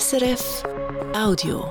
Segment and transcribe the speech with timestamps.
[0.00, 0.62] SRF
[1.14, 1.66] Audio.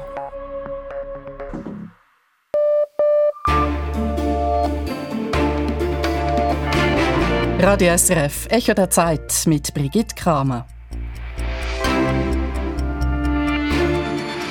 [7.60, 10.68] Radio SRF, Echo der Zeit mit Brigitte Kramer.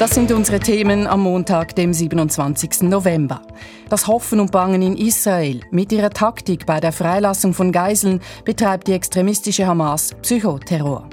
[0.01, 2.83] Das sind unsere Themen am Montag, dem 27.
[2.89, 3.43] November.
[3.89, 5.61] Das Hoffen und Bangen in Israel.
[5.71, 11.10] Mit ihrer Taktik bei der Freilassung von Geiseln betreibt die extremistische Hamas Psychoterror.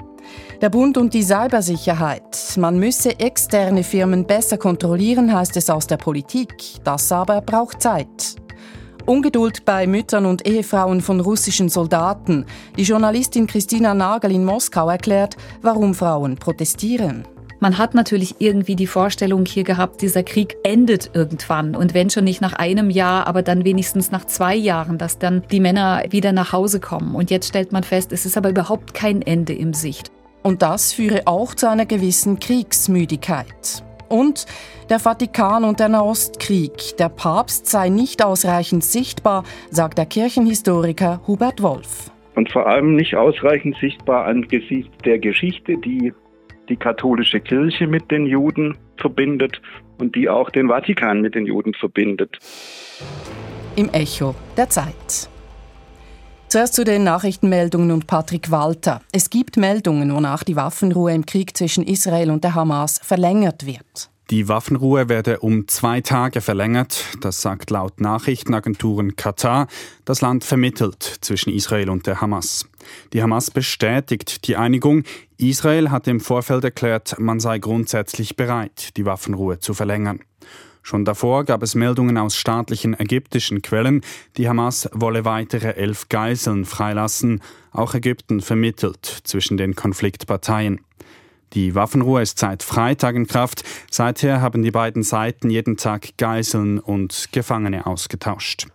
[0.60, 2.56] Der Bund und die Cybersicherheit.
[2.56, 6.52] Man müsse externe Firmen besser kontrollieren, heißt es aus der Politik.
[6.82, 8.34] Das aber braucht Zeit.
[9.06, 12.44] Ungeduld bei Müttern und Ehefrauen von russischen Soldaten.
[12.76, 17.24] Die Journalistin Christina Nagel in Moskau erklärt, warum Frauen protestieren.
[17.60, 21.76] Man hat natürlich irgendwie die Vorstellung hier gehabt, dieser Krieg endet irgendwann.
[21.76, 25.44] Und wenn schon nicht nach einem Jahr, aber dann wenigstens nach zwei Jahren, dass dann
[25.52, 27.14] die Männer wieder nach Hause kommen.
[27.14, 30.10] Und jetzt stellt man fest, es ist aber überhaupt kein Ende im Sicht.
[30.48, 33.84] Und das führe auch zu einer gewissen Kriegsmüdigkeit.
[34.08, 34.46] Und
[34.88, 36.96] der Vatikan und der Nahostkrieg.
[36.98, 42.10] Der Papst sei nicht ausreichend sichtbar, sagt der Kirchenhistoriker Hubert Wolf.
[42.34, 46.14] Und vor allem nicht ausreichend sichtbar angesichts der Geschichte, die
[46.70, 49.60] die katholische Kirche mit den Juden verbindet
[49.98, 52.38] und die auch den Vatikan mit den Juden verbindet.
[53.76, 55.28] Im Echo der Zeit.
[56.48, 59.02] Zuerst zu den Nachrichtenmeldungen und Patrick Walter.
[59.12, 64.08] Es gibt Meldungen, wonach die Waffenruhe im Krieg zwischen Israel und der Hamas verlängert wird.
[64.30, 67.04] Die Waffenruhe werde um zwei Tage verlängert.
[67.20, 69.68] Das sagt laut Nachrichtenagenturen Katar.
[70.06, 72.66] Das Land vermittelt zwischen Israel und der Hamas.
[73.12, 75.04] Die Hamas bestätigt die Einigung.
[75.36, 80.20] Israel hat im Vorfeld erklärt, man sei grundsätzlich bereit, die Waffenruhe zu verlängern.
[80.82, 84.02] Schon davor gab es Meldungen aus staatlichen ägyptischen Quellen,
[84.36, 87.42] die Hamas wolle weitere elf Geiseln freilassen.
[87.72, 90.80] Auch Ägypten vermittelt zwischen den Konfliktparteien.
[91.54, 93.64] Die Waffenruhe ist seit Freitag in Kraft.
[93.90, 98.66] Seither haben die beiden Seiten jeden Tag Geiseln und Gefangene ausgetauscht.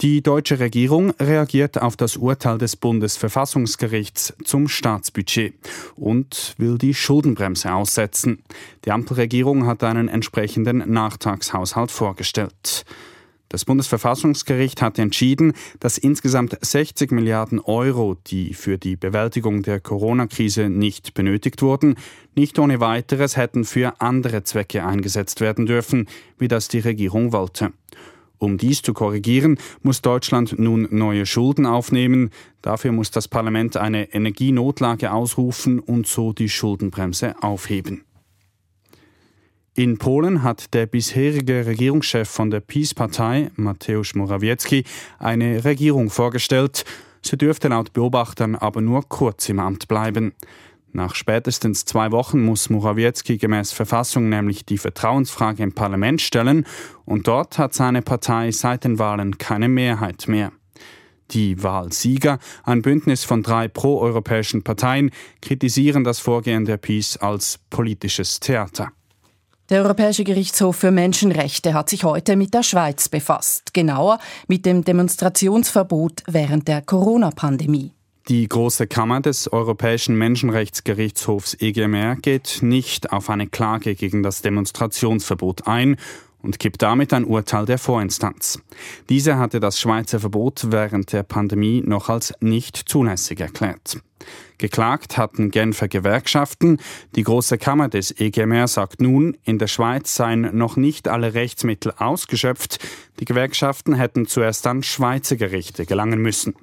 [0.00, 5.54] Die deutsche Regierung reagiert auf das Urteil des Bundesverfassungsgerichts zum Staatsbudget
[5.96, 8.44] und will die Schuldenbremse aussetzen.
[8.84, 12.84] Die Ampelregierung hat einen entsprechenden Nachtragshaushalt vorgestellt.
[13.48, 20.68] Das Bundesverfassungsgericht hat entschieden, dass insgesamt 60 Milliarden Euro, die für die Bewältigung der Corona-Krise
[20.68, 21.96] nicht benötigt wurden,
[22.36, 26.06] nicht ohne weiteres hätten für andere Zwecke eingesetzt werden dürfen,
[26.38, 27.72] wie das die Regierung wollte.
[28.38, 32.30] Um dies zu korrigieren, muss Deutschland nun neue Schulden aufnehmen.
[32.62, 38.04] Dafür muss das Parlament eine Energienotlage ausrufen und so die Schuldenbremse aufheben.
[39.74, 44.82] In Polen hat der bisherige Regierungschef von der PiS-Partei, Mateusz Morawiecki,
[45.20, 46.84] eine Regierung vorgestellt.
[47.22, 50.32] Sie dürfte laut Beobachtern aber nur kurz im Amt bleiben.
[50.98, 56.66] Nach spätestens zwei Wochen muss Morawiecki gemäß Verfassung nämlich die Vertrauensfrage im Parlament stellen
[57.04, 60.50] und dort hat seine Partei seit den Wahlen keine Mehrheit mehr.
[61.30, 68.40] Die Wahlsieger, ein Bündnis von drei proeuropäischen Parteien, kritisieren das Vorgehen der PiS als politisches
[68.40, 68.90] Theater.
[69.70, 74.82] Der Europäische Gerichtshof für Menschenrechte hat sich heute mit der Schweiz befasst, genauer mit dem
[74.82, 77.92] Demonstrationsverbot während der Corona-Pandemie.
[78.28, 85.66] Die große Kammer des Europäischen Menschenrechtsgerichtshofs EGMR geht nicht auf eine Klage gegen das Demonstrationsverbot
[85.66, 85.96] ein
[86.42, 88.60] und gibt damit ein Urteil der Vorinstanz.
[89.08, 94.02] Diese hatte das Schweizer Verbot während der Pandemie noch als nicht zulässig erklärt.
[94.58, 96.80] Geklagt hatten Genfer Gewerkschaften.
[97.16, 101.94] Die Große Kammer des EGMR sagt nun, in der Schweiz seien noch nicht alle Rechtsmittel
[101.96, 102.78] ausgeschöpft.
[103.20, 106.54] Die Gewerkschaften hätten zuerst an Schweizer Gerichte gelangen müssen.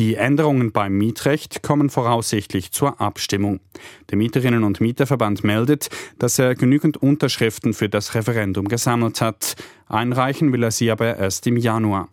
[0.00, 3.60] Die Änderungen beim Mietrecht kommen voraussichtlich zur Abstimmung.
[4.08, 9.56] Der Mieterinnen- und Mieterverband meldet, dass er genügend Unterschriften für das Referendum gesammelt hat.
[9.88, 12.08] Einreichen will er sie aber erst im Januar.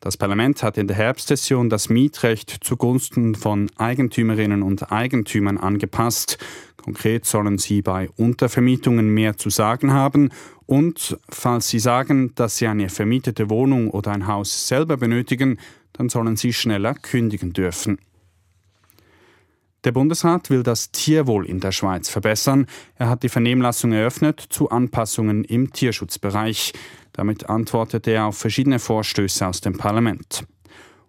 [0.00, 6.36] Das Parlament hat in der Herbstsession das Mietrecht zugunsten von Eigentümerinnen und Eigentümern angepasst.
[6.76, 10.28] Konkret sollen sie bei Untervermietungen mehr zu sagen haben
[10.66, 15.58] und, falls sie sagen, dass sie eine vermietete Wohnung oder ein Haus selber benötigen,
[15.94, 17.98] dann sollen sie schneller kündigen dürfen.
[19.84, 22.66] Der Bundesrat will das Tierwohl in der Schweiz verbessern.
[22.96, 26.72] Er hat die Vernehmlassung eröffnet zu Anpassungen im Tierschutzbereich.
[27.12, 30.46] Damit antwortete er auf verschiedene Vorstöße aus dem Parlament.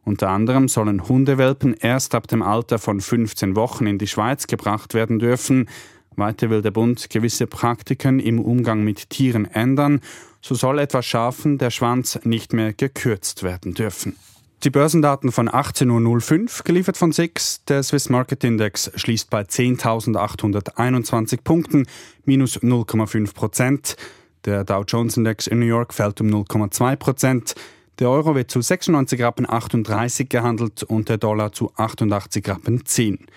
[0.03, 4.93] Unter anderem sollen Hundewelpen erst ab dem Alter von 15 Wochen in die Schweiz gebracht
[4.93, 5.69] werden dürfen.
[6.17, 10.01] Weiter will der Bund gewisse Praktiken im Umgang mit Tieren ändern.
[10.41, 14.15] So soll etwa Schafen der Schwanz nicht mehr gekürzt werden dürfen.
[14.65, 17.63] Die Börsendaten von 18.05 Uhr, geliefert von SIX.
[17.65, 21.85] Der Swiss Market Index schließt bei 10.821 Punkten,
[22.25, 23.95] minus 0,5 Prozent.
[24.44, 27.53] Der Dow Jones Index in New York fällt um 0,2 Prozent.
[28.00, 33.27] Der Euro wird zu 96 Rappen 38 gehandelt und der Dollar zu 88 Rappen 10.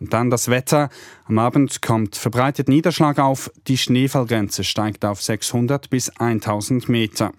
[0.00, 0.88] Und dann das Wetter.
[1.26, 3.50] Am Abend kommt verbreitet Niederschlag auf.
[3.66, 7.32] Die Schneefallgrenze steigt auf 600 bis 1000 Meter.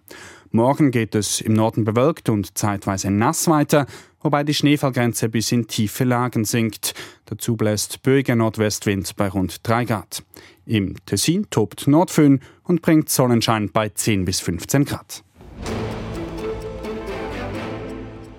[0.53, 3.86] Morgen geht es im Norden bewölkt und zeitweise nass weiter,
[4.19, 6.94] wobei die Schneefallgrenze bis in tiefe Lagen sinkt.
[7.24, 10.24] Dazu bläst böiger Nordwestwind bei rund 3 Grad.
[10.65, 15.24] Im Tessin tobt Nordföhn und bringt Sonnenschein bei 10 bis 15 Grad.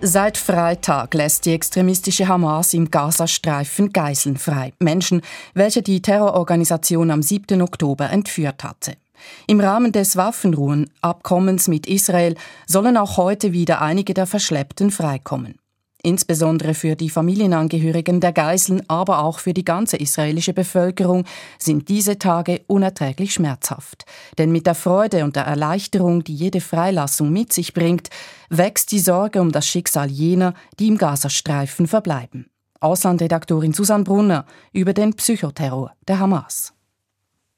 [0.03, 4.75] Seit Freitag lässt die extremistische Hamas im Gazastreifen Geiseln frei.
[4.81, 5.23] Menschen,
[5.55, 7.63] welche die Terrororganisation am 7.
[7.63, 8.97] Oktober entführt hatte.
[9.47, 12.35] Im Rahmen des Waffenruhenabkommens mit Israel
[12.67, 15.57] sollen auch heute wieder einige der Verschleppten freikommen.
[16.05, 21.25] Insbesondere für die Familienangehörigen der Geiseln, aber auch für die ganze israelische Bevölkerung
[21.59, 24.05] sind diese Tage unerträglich schmerzhaft.
[24.37, 28.11] Denn mit der Freude und der Erleichterung, die jede Freilassung mit sich bringt,
[28.51, 32.47] wächst die Sorge um das Schicksal jener, die im Gazastreifen verbleiben.
[32.81, 36.75] Auslandredaktorin Susanne Brunner über den Psychoterror der Hamas.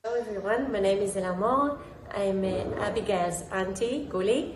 [0.07, 1.79] Hello everyone, my name is Elamor.
[2.15, 2.45] I'm
[2.79, 4.53] Abigail's auntie, Guli.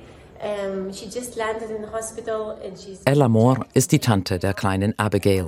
[3.07, 5.47] Ella Moore ist die Tante der kleinen Abigail.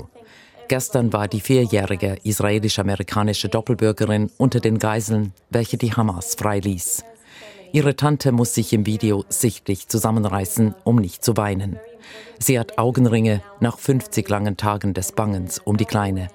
[0.68, 7.04] Gestern war die vierjährige israelisch-amerikanische Doppelbürgerin unter den Geiseln, welche die Hamas freiließ.
[7.72, 11.78] Ihre Tante muss sich im Video sichtlich zusammenreißen, um nicht zu weinen.
[12.38, 16.28] Sie hat Augenringe nach 50 langen Tagen des Bangens um die Kleine.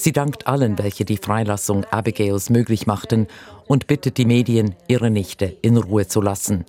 [0.00, 3.26] Sie dankt allen, welche die Freilassung Abigails möglich machten
[3.66, 6.64] und bittet die Medien, ihre Nichte in Ruhe zu lassen.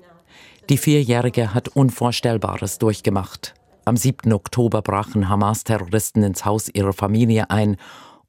[0.70, 3.54] Die Vierjährige hat Unvorstellbares durchgemacht.
[3.86, 4.34] Am 7.
[4.34, 7.78] Oktober brachen Hamas-Terroristen ins Haus ihrer Familie ein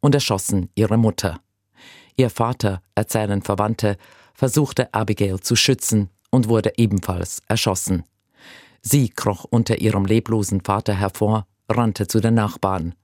[0.00, 1.40] und erschossen ihre Mutter.
[2.16, 3.96] Ihr Vater, erzählen Verwandte,
[4.34, 8.04] versuchte Abigail zu schützen und wurde ebenfalls erschossen.
[8.82, 12.94] Sie kroch unter ihrem leblosen Vater hervor, rannte zu den Nachbarn.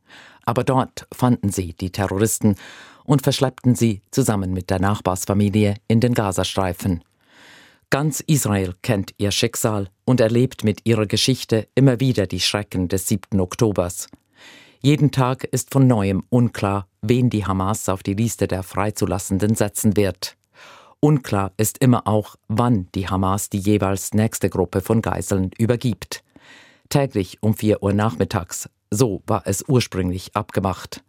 [0.47, 2.57] Aber dort fanden sie die Terroristen
[3.05, 7.05] und verschleppten sie zusammen mit der Nachbarsfamilie in den Gazastreifen.
[7.91, 13.07] Ganz Israel kennt ihr Schicksal und erlebt mit ihrer Geschichte immer wieder die Schrecken des
[13.07, 13.39] 7.
[13.39, 14.09] Oktobers.
[14.81, 19.97] Jeden Tag ist von neuem unklar, wen die Hamas auf die Liste der Freizulassenden setzen
[19.97, 20.37] wird.
[21.01, 26.25] Unklar ist immer auch, wann die Hamas die jeweils nächste Gruppe von Geiseln übergibt.
[26.89, 31.03] Täglich um 4 Uhr nachmittags, so war es ursprünglich abgemacht.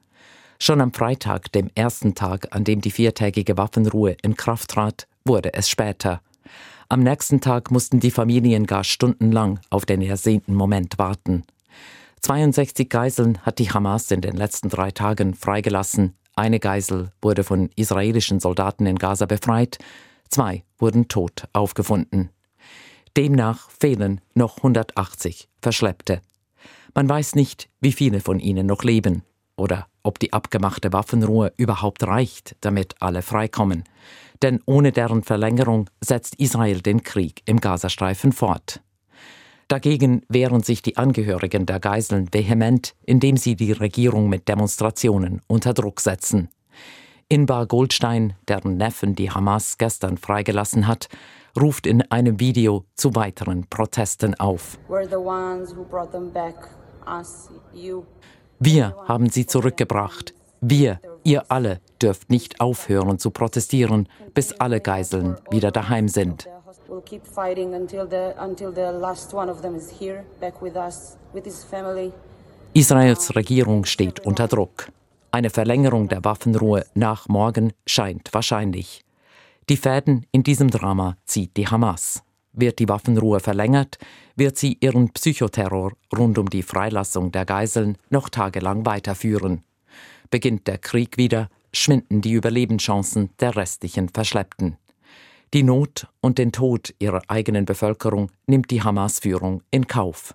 [0.59, 5.53] Schon am Freitag, dem ersten Tag, an dem die viertägige Waffenruhe in Kraft trat, wurde
[5.53, 6.21] es später.
[6.89, 11.43] Am nächsten Tag mussten die Familien gar stundenlang auf den ersehnten Moment warten.
[12.21, 16.15] 62 Geiseln hat die Hamas in den letzten drei Tagen freigelassen.
[16.35, 19.77] Eine Geisel wurde von israelischen Soldaten in Gaza befreit,
[20.29, 22.29] zwei wurden tot aufgefunden.
[23.15, 26.21] Demnach fehlen noch 180 Verschleppte.
[26.93, 29.23] Man weiß nicht, wie viele von ihnen noch leben
[29.55, 33.83] oder ob die abgemachte Waffenruhe überhaupt reicht, damit alle freikommen
[34.41, 38.81] denn ohne deren Verlängerung setzt Israel den Krieg im Gazastreifen fort.
[39.67, 45.73] Dagegen wehren sich die Angehörigen der Geiseln vehement, indem sie die Regierung mit Demonstrationen unter
[45.73, 46.49] Druck setzen.
[47.27, 51.09] Inbar Goldstein, deren Neffen die Hamas gestern freigelassen hat,
[51.59, 54.77] ruft in einem Video zu weiteren Protesten auf.
[58.59, 60.33] Wir haben sie zurückgebracht.
[60.61, 66.47] Wir, ihr alle, dürft nicht aufhören zu protestieren, bis alle Geiseln wieder daheim sind.
[72.73, 74.91] Israels Regierung steht unter Druck.
[75.31, 79.01] Eine Verlängerung der Waffenruhe nach morgen scheint wahrscheinlich.
[79.69, 82.23] Die Fäden in diesem Drama zieht die Hamas.
[82.53, 83.97] Wird die Waffenruhe verlängert,
[84.37, 89.63] wird sie ihren Psychoterror rund um die Freilassung der Geiseln noch tagelang weiterführen.
[90.29, 94.77] Beginnt der Krieg wieder, schwinden die Überlebenschancen der restlichen Verschleppten.
[95.53, 100.33] Die Not und den Tod ihrer eigenen Bevölkerung nimmt die Hamas-Führung in Kauf,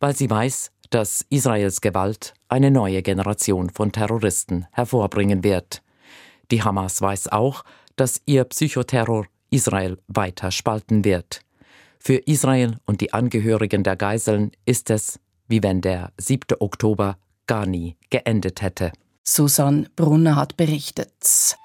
[0.00, 5.82] weil sie weiß, dass Israels Gewalt eine neue Generation von Terroristen hervorbringen wird.
[6.50, 7.64] Die Hamas weiß auch,
[7.96, 11.40] dass ihr Psychoterror Israel weiter spalten wird.
[11.98, 16.56] Für Israel und die Angehörigen der Geiseln ist es, wie wenn der 7.
[16.60, 18.92] Oktober gar nie geendet hätte.
[19.22, 21.56] Susanne Brunner hat berichtet.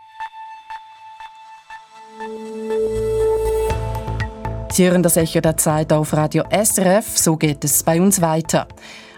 [4.72, 8.68] Sie hören das Echo der Zeit auf Radio SRF, so geht es bei uns weiter.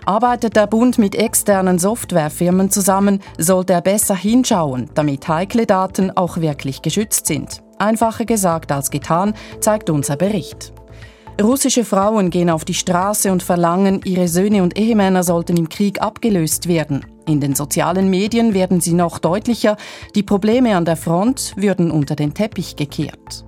[0.06, 6.38] Arbeitet der Bund mit externen Softwarefirmen zusammen, sollte er besser hinschauen, damit heikle Daten auch
[6.38, 7.62] wirklich geschützt sind.
[7.78, 10.74] Einfacher gesagt als getan, zeigt unser Bericht.
[11.40, 16.02] Russische Frauen gehen auf die Straße und verlangen, ihre Söhne und Ehemänner sollten im Krieg
[16.02, 17.06] abgelöst werden.
[17.28, 19.78] In den sozialen Medien werden sie noch deutlicher,
[20.16, 23.46] die Probleme an der Front würden unter den Teppich gekehrt.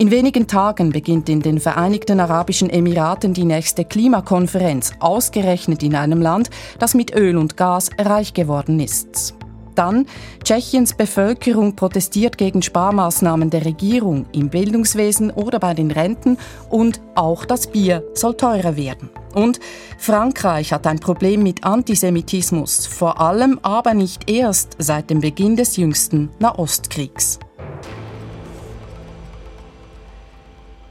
[0.00, 6.22] In wenigen Tagen beginnt in den Vereinigten Arabischen Emiraten die nächste Klimakonferenz, ausgerechnet in einem
[6.22, 9.34] Land, das mit Öl und Gas reich geworden ist.
[9.74, 10.06] Dann,
[10.42, 16.38] Tschechiens Bevölkerung protestiert gegen Sparmaßnahmen der Regierung im Bildungswesen oder bei den Renten
[16.70, 19.10] und auch das Bier soll teurer werden.
[19.34, 19.60] Und
[19.98, 25.76] Frankreich hat ein Problem mit Antisemitismus, vor allem aber nicht erst seit dem Beginn des
[25.76, 27.38] jüngsten Nahostkriegs.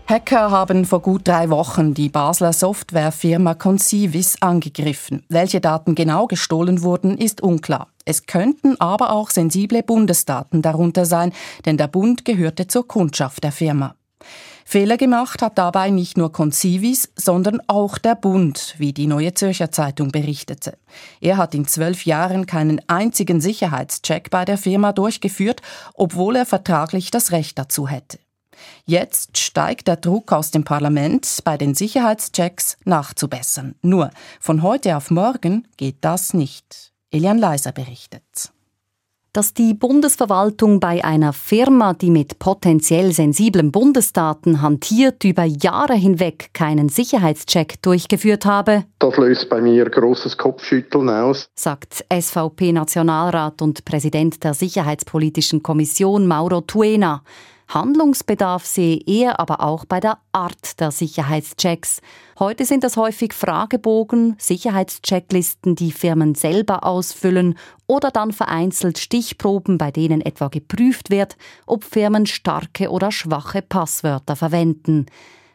[0.09, 5.23] Hacker haben vor gut drei Wochen die Basler Softwarefirma Consivis angegriffen.
[5.29, 7.89] Welche Daten genau gestohlen wurden, ist unklar.
[8.05, 11.31] Es könnten aber auch sensible Bundesdaten darunter sein,
[11.65, 13.93] denn der Bund gehörte zur Kundschaft der Firma.
[14.65, 19.69] Fehler gemacht hat dabei nicht nur Consivis, sondern auch der Bund, wie die Neue Zürcher
[19.69, 20.79] Zeitung berichtete.
[21.21, 25.61] Er hat in zwölf Jahren keinen einzigen Sicherheitscheck bei der Firma durchgeführt,
[25.93, 28.17] obwohl er vertraglich das Recht dazu hätte.
[28.85, 33.75] Jetzt steigt der Druck aus dem Parlament, bei den Sicherheitschecks nachzubessern.
[33.81, 36.91] Nur von heute auf morgen geht das nicht.
[37.11, 38.51] Elian Leiser berichtet.
[39.31, 46.49] Dass die Bundesverwaltung bei einer Firma, die mit potenziell sensiblen Bundesdaten hantiert, über Jahre hinweg
[46.53, 54.43] keinen Sicherheitscheck durchgeführt habe, das löst bei mir großes Kopfschütteln aus, sagt SVP-Nationalrat und Präsident
[54.43, 57.21] der Sicherheitspolitischen Kommission Mauro Tuena.
[57.69, 62.01] Handlungsbedarf sehe er aber auch bei der Art der Sicherheitschecks.
[62.39, 69.91] Heute sind das häufig Fragebogen, Sicherheitschecklisten, die Firmen selber ausfüllen oder dann vereinzelt Stichproben, bei
[69.91, 75.05] denen etwa geprüft wird, ob Firmen starke oder schwache Passwörter verwenden.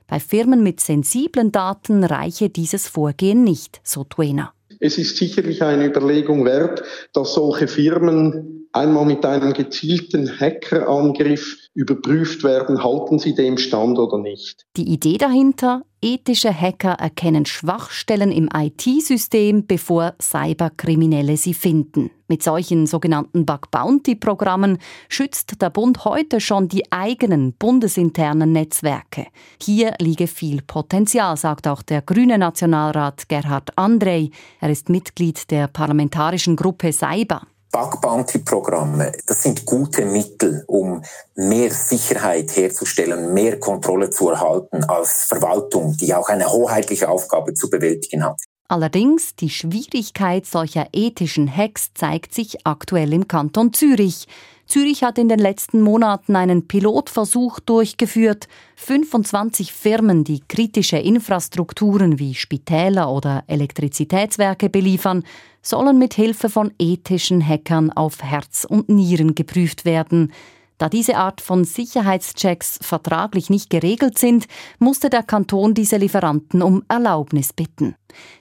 [0.07, 4.53] Bei Firmen mit sensiblen Daten reiche dieses Vorgehen nicht, so Tuena.
[4.79, 12.45] Es ist sicherlich eine Überlegung wert, dass solche Firmen einmal mit einem gezielten Hackerangriff überprüft
[12.45, 14.65] werden, halten sie dem stand oder nicht.
[14.77, 22.11] Die Idee dahinter, ethische Hacker erkennen Schwachstellen im IT-System, bevor Cyberkriminelle sie finden.
[22.29, 24.79] Mit solchen sogenannten Bug-Bounty-Programmen
[25.09, 29.27] schützt der Bund heute schon die eigenen bundesinternen Netzwerke.
[29.61, 34.31] Hier liege viel Potenzial, sagt auch der grüne Nationalrat Gerhard Andrei.
[34.61, 37.43] Er ist Mitglied der parlamentarischen Gruppe Cyber.
[37.75, 41.03] Bug Bounty Programme, das sind gute Mittel, um
[41.35, 47.69] mehr Sicherheit herzustellen, mehr Kontrolle zu erhalten als Verwaltung, die auch eine hoheitliche Aufgabe zu
[47.69, 48.41] bewältigen hat.
[48.69, 54.29] Allerdings, die Schwierigkeit solcher ethischen Hacks zeigt sich aktuell im Kanton Zürich.
[54.67, 58.49] Zürich hat in den letzten Monaten einen Pilotversuch durchgeführt.
[58.77, 65.23] 25 Firmen, die kritische Infrastrukturen wie Spitäler oder Elektrizitätswerke beliefern,
[65.63, 70.33] sollen mit Hilfe von ethischen Hackern auf Herz und Nieren geprüft werden.
[70.79, 74.47] Da diese Art von Sicherheitschecks vertraglich nicht geregelt sind,
[74.79, 77.95] musste der Kanton diese Lieferanten um Erlaubnis bitten.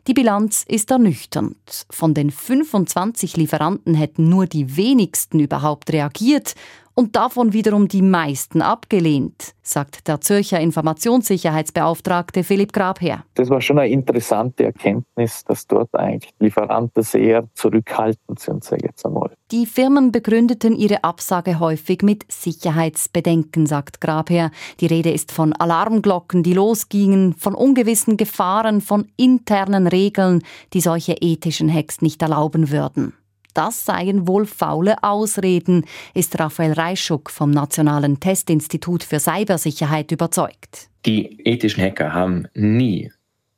[0.08, 1.86] Die Bilanz ist ernüchternd.
[1.90, 6.56] Von den 25 Lieferanten hätten nur die wenigsten überhaupt reagiert
[6.96, 13.24] und davon wiederum die meisten abgelehnt, sagt der Zürcher Informationssicherheitsbeauftragte Philipp Grabherr.
[13.36, 18.92] Das war schon eine interessante Erkenntnis, dass dort eigentlich Lieferanten sehr zurückhaltend sind, sage ich
[18.92, 19.32] jetzt einmal.
[19.52, 24.52] Die Firmen begründeten ihre Absage häufig mit Sicherheitsbedenken, sagt Grabherr.
[24.80, 31.14] Die Rede ist von Alarmglocken, die losgingen, von ungewissen Gefahren, von internen Regeln, die solche
[31.14, 33.14] ethischen Hacks nicht erlauben würden.
[33.54, 40.90] Das seien wohl faule Ausreden, ist Raphael Reischuk vom Nationalen Testinstitut für Cybersicherheit überzeugt.
[41.06, 43.12] Die ethischen Hacker haben nie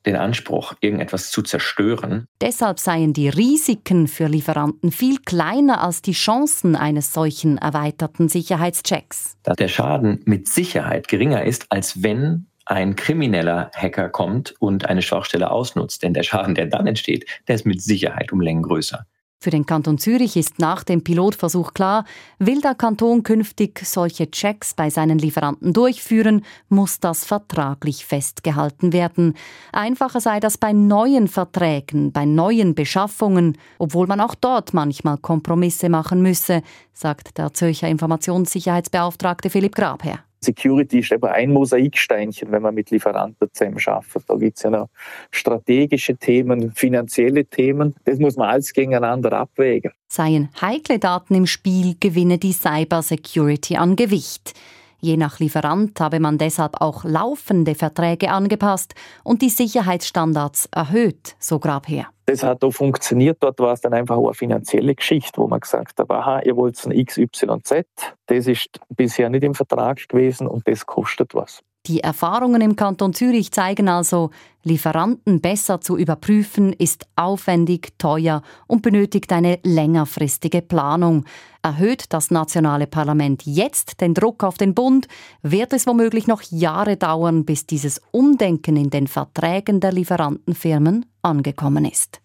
[0.05, 2.27] den Anspruch, irgendetwas zu zerstören.
[2.41, 9.37] Deshalb seien die Risiken für Lieferanten viel kleiner als die Chancen eines solchen erweiterten Sicherheitschecks.
[9.43, 15.01] Dass der Schaden mit Sicherheit geringer ist, als wenn ein krimineller Hacker kommt und eine
[15.01, 16.03] Schwachstelle ausnutzt.
[16.03, 19.05] Denn der Schaden, der dann entsteht, der ist mit Sicherheit um Längen größer.
[19.45, 22.05] Für den Kanton Zürich ist nach dem Pilotversuch klar,
[22.39, 29.35] will der Kanton künftig solche Checks bei seinen Lieferanten durchführen, muss das vertraglich festgehalten werden.
[29.71, 35.89] Einfacher sei das bei neuen Verträgen, bei neuen Beschaffungen, obwohl man auch dort manchmal Kompromisse
[35.89, 40.21] machen müsse, sagt der Zürcher Informationssicherheitsbeauftragte Philipp Grabherr.
[40.45, 44.23] Security ist eben ein Mosaiksteinchen, wenn man mit Lieferanten zusammenarbeitet.
[44.27, 44.89] Da gibt es ja noch
[45.31, 47.95] strategische Themen, finanzielle Themen.
[48.05, 49.91] Das muss man alles gegeneinander abwägen.
[50.07, 54.53] Seien heikle Daten im Spiel, gewinne die Cyber Security an Gewicht.
[54.99, 61.59] Je nach Lieferant habe man deshalb auch laufende Verträge angepasst und die Sicherheitsstandards erhöht, so
[61.59, 62.07] Grabher.
[62.25, 63.37] Das hat auch funktioniert.
[63.39, 66.55] Dort war es dann einfach auch eine finanzielle Geschichte, wo man gesagt hat, aha, ihr
[66.55, 67.85] wollt ein XYZ,
[68.25, 71.61] das ist bisher nicht im Vertrag gewesen und das kostet was.
[71.87, 74.31] Die Erfahrungen im Kanton Zürich zeigen also,
[74.63, 81.25] Lieferanten besser zu überprüfen ist aufwendig, teuer und benötigt eine längerfristige Planung.
[81.61, 85.07] Erhöht das nationale Parlament jetzt den Druck auf den Bund,
[85.43, 91.85] wird es womöglich noch Jahre dauern, bis dieses Umdenken in den Verträgen der Lieferantenfirmen angekommen
[91.85, 92.19] ist.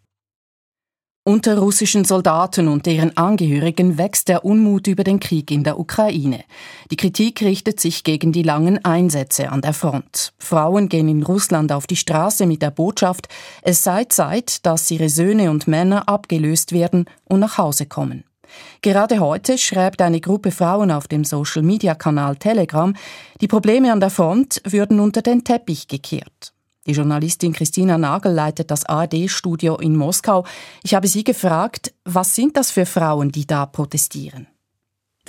[1.22, 6.44] Unter russischen Soldaten und deren Angehörigen wächst der Unmut über den Krieg in der Ukraine.
[6.90, 10.32] Die Kritik richtet sich gegen die langen Einsätze an der Front.
[10.38, 13.28] Frauen gehen in Russland auf die Straße mit der Botschaft,
[13.60, 18.24] es sei Zeit, dass ihre Söhne und Männer abgelöst werden und nach Hause kommen.
[18.80, 22.94] Gerade heute schreibt eine Gruppe Frauen auf dem Social-Media-Kanal Telegram,
[23.42, 26.54] die Probleme an der Front würden unter den Teppich gekehrt.
[26.86, 30.46] Die Journalistin Christina Nagel leitet das ARD-Studio in Moskau.
[30.82, 34.46] Ich habe sie gefragt, was sind das für Frauen, die da protestieren?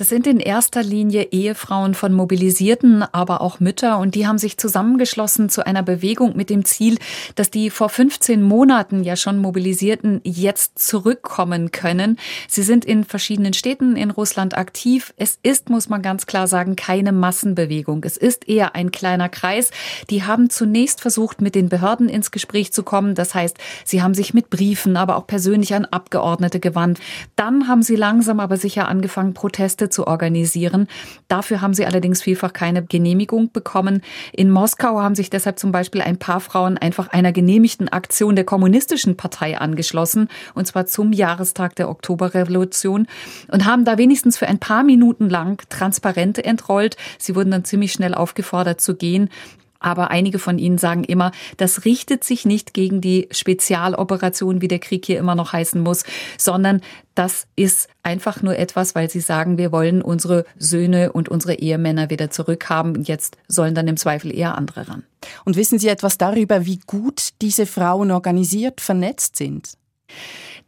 [0.01, 3.99] Das sind in erster Linie Ehefrauen von Mobilisierten, aber auch Mütter.
[3.99, 6.97] Und die haben sich zusammengeschlossen zu einer Bewegung mit dem Ziel,
[7.35, 12.17] dass die vor 15 Monaten ja schon Mobilisierten jetzt zurückkommen können.
[12.47, 15.13] Sie sind in verschiedenen Städten in Russland aktiv.
[15.17, 18.03] Es ist, muss man ganz klar sagen, keine Massenbewegung.
[18.03, 19.69] Es ist eher ein kleiner Kreis.
[20.09, 23.13] Die haben zunächst versucht, mit den Behörden ins Gespräch zu kommen.
[23.13, 26.99] Das heißt, sie haben sich mit Briefen, aber auch persönlich an Abgeordnete gewandt.
[27.35, 30.87] Dann haben sie langsam aber sicher angefangen, Proteste zu organisieren.
[31.27, 34.01] Dafür haben sie allerdings vielfach keine Genehmigung bekommen.
[34.33, 38.45] In Moskau haben sich deshalb zum Beispiel ein paar Frauen einfach einer genehmigten Aktion der
[38.45, 43.07] Kommunistischen Partei angeschlossen, und zwar zum Jahrestag der Oktoberrevolution,
[43.49, 46.97] und haben da wenigstens für ein paar Minuten lang Transparente entrollt.
[47.17, 49.29] Sie wurden dann ziemlich schnell aufgefordert zu gehen.
[49.81, 54.79] Aber einige von ihnen sagen immer, das richtet sich nicht gegen die Spezialoperation, wie der
[54.79, 56.03] Krieg hier immer noch heißen muss,
[56.37, 56.81] sondern
[57.15, 62.09] das ist einfach nur etwas, weil sie sagen, wir wollen unsere Söhne und unsere Ehemänner
[62.09, 63.03] wieder zurückhaben.
[63.03, 65.03] Jetzt sollen dann im Zweifel eher andere ran.
[65.45, 69.73] Und wissen Sie etwas darüber, wie gut diese Frauen organisiert vernetzt sind?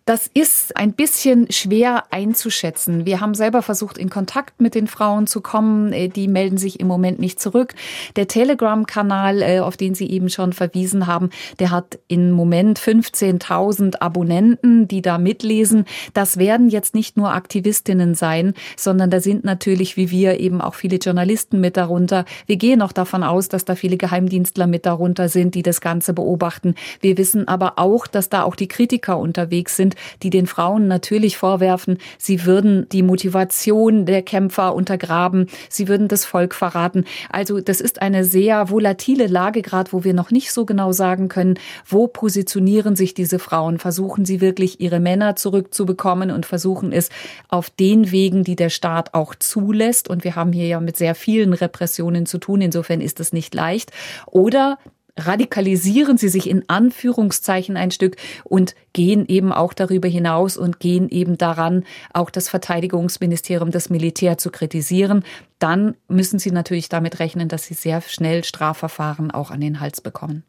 [0.06, 3.06] Das ist ein bisschen schwer einzuschätzen.
[3.06, 5.94] Wir haben selber versucht, in Kontakt mit den Frauen zu kommen.
[5.94, 7.74] Äh, die melden sich im Moment nicht zurück.
[8.18, 14.02] Der Telegram-Kanal, äh, auf den Sie eben schon verwiesen haben, der hat im Moment 15.000
[14.02, 15.86] Abonnenten, die da mitlesen.
[16.14, 20.76] Das werden jetzt nicht nur Aktivistinnen sein, sondern da sind natürlich, wie wir, eben auch
[20.76, 22.26] viele Journalisten mit darunter.
[22.46, 26.14] Wir gehen auch davon aus, dass da viele Geheimdienstler mit darunter sind, die das Ganze
[26.14, 26.76] beobachten.
[27.00, 31.38] Wir wissen aber auch, dass da auch die Kritiker unterwegs sind die den Frauen natürlich
[31.38, 37.06] vorwerfen, sie würden die Motivation der Kämpfer untergraben, sie würden das Volk verraten.
[37.30, 41.30] Also das ist eine sehr volatile Lage gerade, wo wir noch nicht so genau sagen
[41.30, 43.80] können, wo positionieren sich diese Frauen?
[43.80, 47.10] Versuchen sie wirklich ihre Männer zurückzubekommen und versuchen es
[47.50, 50.10] auf den Wegen, die der Staat auch zulässt.
[50.10, 52.62] Und wir haben hier ja mit sehr vielen Repressionen zu tun.
[52.62, 53.92] Insofern ist es nicht leicht.
[54.28, 54.78] Oder
[55.18, 61.10] radikalisieren sie sich in Anführungszeichen ein Stück und gehen eben auch darüber hinaus und gehen
[61.10, 65.24] eben daran, auch das Verteidigungsministerium, das Militär zu kritisieren.
[65.60, 70.02] Dann müssen sie natürlich damit rechnen, dass sie sehr schnell Strafverfahren auch an den Hals
[70.02, 70.44] bekommen.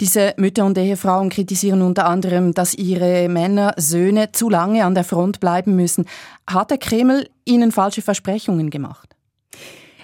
[0.00, 5.04] Diese Mütter und Ehefrauen kritisieren unter anderem, dass ihre Männer, Söhne zu lange an der
[5.04, 6.06] Front bleiben müssen.
[6.46, 9.14] Hat der Kreml ihnen falsche Versprechungen gemacht?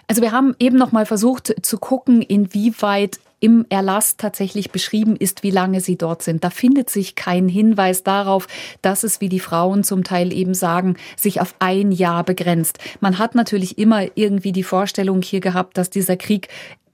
[0.07, 5.43] Also wir haben eben noch mal versucht zu gucken, inwieweit im Erlass tatsächlich beschrieben ist,
[5.43, 6.45] wie lange sie dort sind.
[6.45, 8.47] Da findet sich kein Hinweis darauf,
[8.83, 12.79] dass es, wie die Frauen zum Teil eben sagen, sich auf ein Jahr begrenzt.
[13.01, 16.49] Man hat natürlich immer irgendwie die Vorstellung hier gehabt, dass dieser Krieg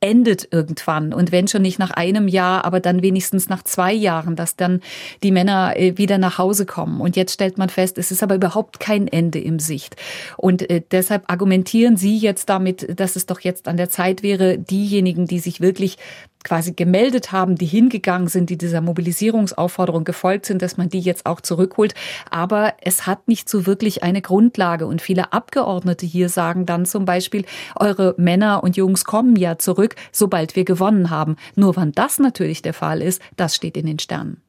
[0.04, 1.14] endet irgendwann.
[1.14, 4.80] Und wenn schon nicht nach einem Jahr, aber dann wenigstens nach zwei Jahren, dass dann
[5.22, 7.00] die Männer äh, wieder nach Hause kommen.
[7.00, 9.96] Und jetzt stellt man fest, es ist aber überhaupt kein Ende im Sicht.
[10.36, 14.58] Und äh, deshalb argumentieren Sie jetzt damit, dass es doch jetzt an der Zeit wäre,
[14.58, 15.96] diejenigen, die sich wirklich
[16.44, 21.26] quasi gemeldet haben, die hingegangen sind, die dieser Mobilisierungsaufforderung gefolgt sind, dass man die jetzt
[21.26, 21.94] auch zurückholt.
[22.30, 24.86] Aber es hat nicht so wirklich eine Grundlage.
[24.86, 27.44] Und viele Abgeordnete hier sagen dann zum Beispiel,
[27.76, 31.36] eure Männer und Jungs kommen ja zurück, sobald wir gewonnen haben.
[31.56, 34.40] Nur wann das natürlich der Fall ist, das steht in den Sternen.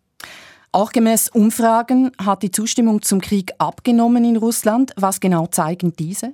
[0.72, 4.92] Auch gemäß Umfragen hat die Zustimmung zum Krieg abgenommen in Russland.
[4.98, 6.34] Was genau zeigen diese?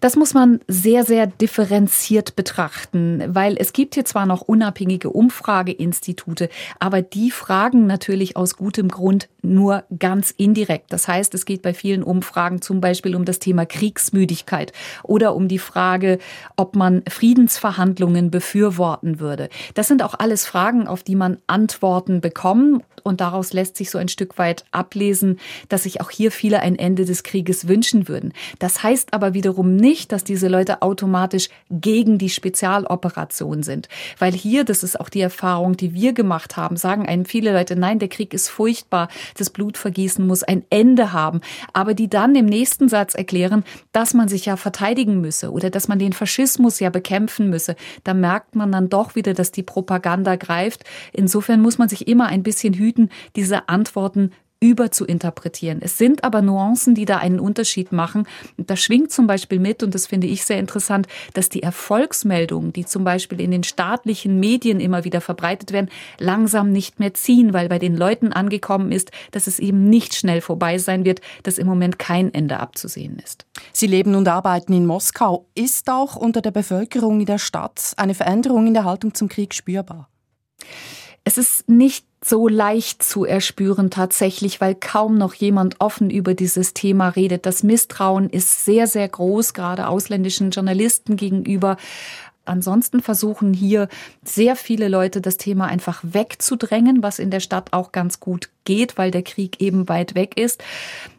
[0.00, 6.48] Das muss man sehr, sehr differenziert betrachten, weil es gibt hier zwar noch unabhängige Umfrageinstitute,
[6.78, 10.92] aber die fragen natürlich aus gutem Grund nur ganz indirekt.
[10.92, 15.48] Das heißt, es geht bei vielen Umfragen zum Beispiel um das Thema Kriegsmüdigkeit oder um
[15.48, 16.18] die Frage,
[16.56, 19.48] ob man Friedensverhandlungen befürworten würde.
[19.74, 23.98] Das sind auch alles Fragen, auf die man Antworten bekommt und daraus lässt sich so
[23.98, 25.38] ein Stück weit ablesen,
[25.68, 28.32] dass sich auch hier viele ein Ende des Krieges wünschen würden.
[28.58, 33.88] Das heißt aber wiederum nicht, dass diese Leute automatisch gegen die Spezialoperation sind.
[34.18, 37.76] Weil hier, das ist auch die Erfahrung, die wir gemacht haben, sagen einem viele Leute,
[37.76, 41.42] nein, der Krieg ist furchtbar, das Blutvergießen muss ein Ende haben.
[41.72, 45.86] Aber die dann im nächsten Satz erklären, dass man sich ja verteidigen müsse oder dass
[45.86, 47.76] man den Faschismus ja bekämpfen müsse.
[48.02, 50.82] Da merkt man dann doch wieder, dass die Propaganda greift.
[51.12, 55.82] Insofern muss man sich immer ein bisschen hüten, hüten, diese Antworten überzuinterpretieren.
[55.82, 58.26] Es sind aber Nuancen, die da einen Unterschied machen.
[58.56, 62.72] Und da schwingt zum Beispiel mit, und das finde ich sehr interessant, dass die Erfolgsmeldungen,
[62.72, 67.52] die zum Beispiel in den staatlichen Medien immer wieder verbreitet werden, langsam nicht mehr ziehen,
[67.52, 71.58] weil bei den Leuten angekommen ist, dass es eben nicht schnell vorbei sein wird, dass
[71.58, 73.44] im Moment kein Ende abzusehen ist.
[73.72, 75.46] Sie leben und arbeiten in Moskau.
[75.54, 79.52] Ist auch unter der Bevölkerung in der Stadt eine Veränderung in der Haltung zum Krieg
[79.52, 80.08] spürbar?
[81.24, 86.74] Es ist nicht so leicht zu erspüren tatsächlich, weil kaum noch jemand offen über dieses
[86.74, 87.46] Thema redet.
[87.46, 91.76] Das Misstrauen ist sehr, sehr groß, gerade ausländischen Journalisten gegenüber.
[92.46, 93.88] Ansonsten versuchen hier
[94.24, 98.98] sehr viele Leute das Thema einfach wegzudrängen, was in der Stadt auch ganz gut geht,
[98.98, 100.62] weil der Krieg eben weit weg ist.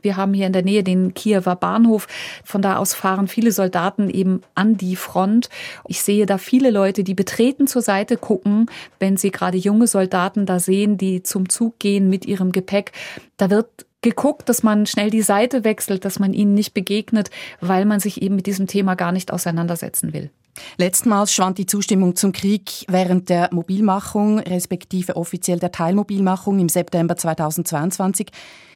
[0.01, 2.07] Wir haben hier in der Nähe den Kiewer Bahnhof.
[2.43, 5.49] Von da aus fahren viele Soldaten eben an die Front.
[5.87, 8.67] Ich sehe da viele Leute, die betreten zur Seite gucken,
[8.99, 12.91] wenn sie gerade junge Soldaten da sehen, die zum Zug gehen mit ihrem Gepäck.
[13.37, 17.85] Da wird geguckt, dass man schnell die Seite wechselt, dass man ihnen nicht begegnet, weil
[17.85, 20.29] man sich eben mit diesem Thema gar nicht auseinandersetzen will.
[20.77, 27.15] Letztmals schwand die Zustimmung zum Krieg während der Mobilmachung, respektive offiziell der Teilmobilmachung im September
[27.15, 28.27] 2022.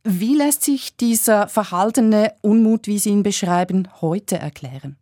[0.04, 4.98] Wie lässt sich dieser verhaltene Unmut, wie Sie ihn beschreiben, heute erklären?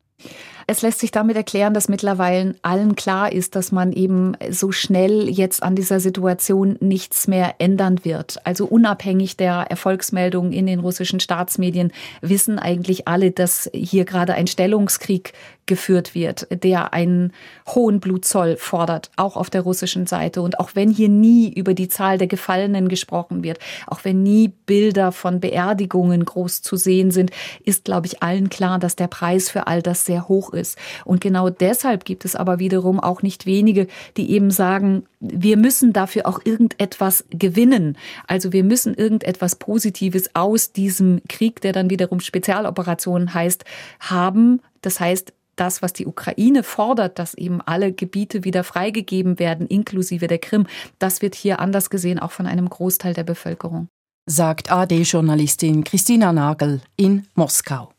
[0.71, 5.27] Es lässt sich damit erklären, dass mittlerweile allen klar ist, dass man eben so schnell
[5.27, 8.45] jetzt an dieser Situation nichts mehr ändern wird.
[8.45, 14.45] Also unabhängig der Erfolgsmeldungen in den russischen Staatsmedien wissen eigentlich alle, dass hier gerade ein
[14.45, 15.33] Stellungskrieg
[15.69, 17.31] geführt wird, der einen
[17.67, 20.41] hohen Blutzoll fordert, auch auf der russischen Seite.
[20.41, 24.49] Und auch wenn hier nie über die Zahl der Gefallenen gesprochen wird, auch wenn nie
[24.65, 27.31] Bilder von Beerdigungen groß zu sehen sind,
[27.63, 30.77] ist, glaube ich, allen klar, dass der Preis für all das sehr hoch ist.
[31.05, 35.93] Und genau deshalb gibt es aber wiederum auch nicht wenige, die eben sagen, wir müssen
[35.93, 37.95] dafür auch irgendetwas gewinnen.
[38.25, 43.65] Also wir müssen irgendetwas Positives aus diesem Krieg, der dann wiederum Spezialoperationen heißt,
[43.99, 44.61] haben.
[44.81, 50.27] Das heißt, das, was die Ukraine fordert, dass eben alle Gebiete wieder freigegeben werden, inklusive
[50.27, 50.67] der Krim,
[50.99, 53.87] das wird hier anders gesehen, auch von einem Großteil der Bevölkerung.
[54.25, 57.91] Sagt AD-Journalistin Christina Nagel in Moskau.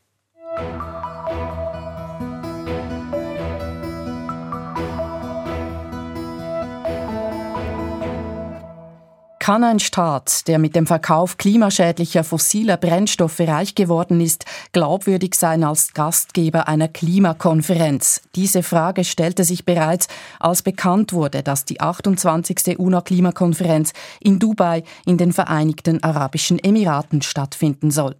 [9.41, 15.63] Kann ein Staat, der mit dem Verkauf klimaschädlicher fossiler Brennstoffe reich geworden ist, glaubwürdig sein
[15.63, 18.21] als Gastgeber einer Klimakonferenz?
[18.35, 20.07] Diese Frage stellte sich bereits,
[20.39, 22.77] als bekannt wurde, dass die 28.
[22.77, 28.17] UNO-Klimakonferenz in Dubai in den Vereinigten Arabischen Emiraten stattfinden soll.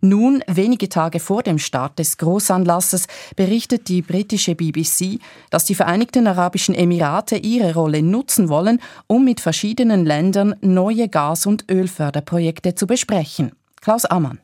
[0.00, 3.06] Nun, wenige Tage vor dem Start des Großanlasses,
[3.36, 5.18] berichtet die britische BBC,
[5.50, 11.46] dass die Vereinigten Arabischen Emirate ihre Rolle nutzen wollen, um mit verschiedenen Ländern neue Gas-
[11.46, 13.52] und Ölförderprojekte zu besprechen.
[13.80, 14.38] Klaus Ammann.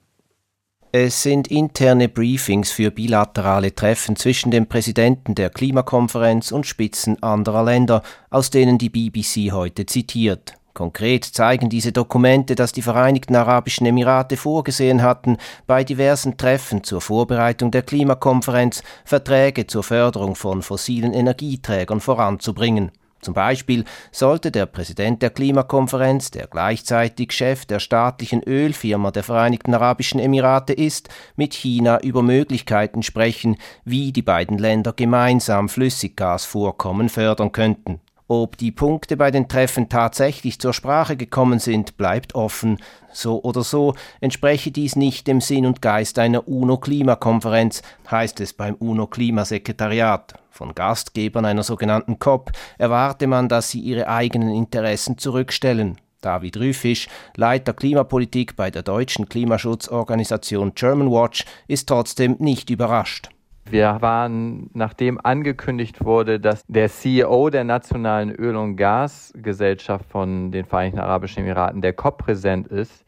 [0.90, 7.62] Es sind interne Briefings für bilaterale Treffen zwischen dem Präsidenten der Klimakonferenz und Spitzen anderer
[7.62, 10.57] Länder, aus denen die BBC heute zitiert.
[10.78, 15.36] Konkret zeigen diese Dokumente, dass die Vereinigten Arabischen Emirate vorgesehen hatten,
[15.66, 22.92] bei diversen Treffen zur Vorbereitung der Klimakonferenz Verträge zur Förderung von fossilen Energieträgern voranzubringen.
[23.20, 29.74] Zum Beispiel sollte der Präsident der Klimakonferenz, der gleichzeitig Chef der staatlichen Ölfirma der Vereinigten
[29.74, 37.50] Arabischen Emirate ist, mit China über Möglichkeiten sprechen, wie die beiden Länder gemeinsam Flüssiggasvorkommen fördern
[37.50, 38.00] könnten.
[38.30, 42.76] Ob die Punkte bei den Treffen tatsächlich zur Sprache gekommen sind, bleibt offen.
[43.10, 48.74] So oder so entspreche dies nicht dem Sinn und Geist einer UNO-Klimakonferenz, heißt es beim
[48.74, 50.34] UNO-Klimasekretariat.
[50.50, 55.96] Von Gastgebern einer sogenannten COP erwarte man, dass sie ihre eigenen Interessen zurückstellen.
[56.20, 63.30] David Rüfisch, Leiter Klimapolitik bei der deutschen Klimaschutzorganisation Germanwatch, ist trotzdem nicht überrascht.
[63.70, 70.64] Wir waren, nachdem angekündigt wurde, dass der CEO der nationalen Öl- und Gasgesellschaft von den
[70.64, 73.04] Vereinigten Arabischen Emiraten der COP-Präsent ist,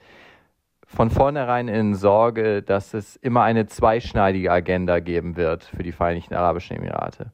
[0.87, 6.35] von vornherein in Sorge, dass es immer eine zweischneidige Agenda geben wird für die Vereinigten
[6.35, 7.33] Arabischen Emirate.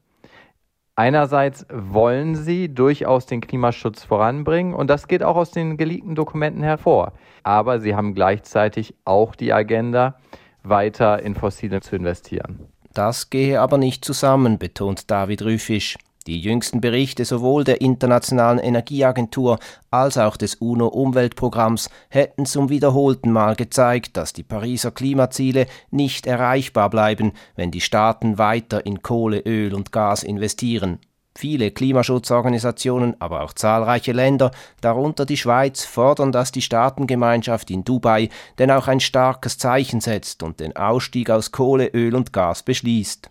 [0.95, 6.63] Einerseits wollen sie durchaus den Klimaschutz voranbringen und das geht auch aus den geleakten Dokumenten
[6.63, 7.13] hervor.
[7.43, 10.15] Aber sie haben gleichzeitig auch die Agenda,
[10.63, 12.67] weiter in Fossile zu investieren.
[12.97, 15.99] Das gehe aber nicht zusammen, betont David Rüfisch.
[16.25, 19.59] Die jüngsten Berichte sowohl der Internationalen Energieagentur
[19.91, 26.89] als auch des UNO-Umweltprogramms hätten zum wiederholten Mal gezeigt, dass die Pariser Klimaziele nicht erreichbar
[26.89, 30.97] bleiben, wenn die Staaten weiter in Kohle, Öl und Gas investieren.
[31.37, 34.49] Viele Klimaschutzorganisationen, aber auch zahlreiche Länder,
[34.81, 40.41] darunter die Schweiz, fordern, dass die Staatengemeinschaft in Dubai denn auch ein starkes Zeichen setzt
[40.41, 43.27] und den Ausstieg aus Kohle, Öl und Gas beschließt.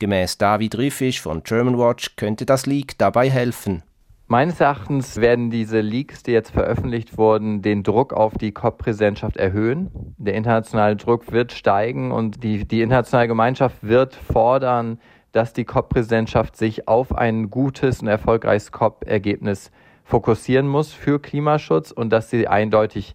[0.00, 3.82] Gemäß David Riffisch von Germanwatch könnte das Leak dabei helfen.
[4.28, 10.14] Meines Erachtens werden diese Leaks, die jetzt veröffentlicht wurden, den Druck auf die COP-Präsidentschaft erhöhen.
[10.16, 14.98] Der internationale Druck wird steigen und die, die internationale Gemeinschaft wird fordern,
[15.32, 19.70] dass die COP-Präsidentschaft sich auf ein gutes und erfolgreiches COP-Ergebnis
[20.04, 23.14] fokussieren muss für Klimaschutz und dass sie eindeutig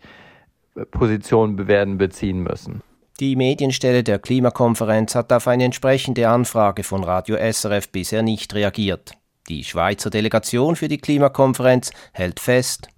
[0.91, 2.81] Positionen werden beziehen müssen.
[3.19, 9.13] Die Medienstelle der Klimakonferenz hat auf eine entsprechende Anfrage von Radio SRF bisher nicht reagiert.
[9.49, 12.89] Die Schweizer Delegation für die Klimakonferenz hält fest,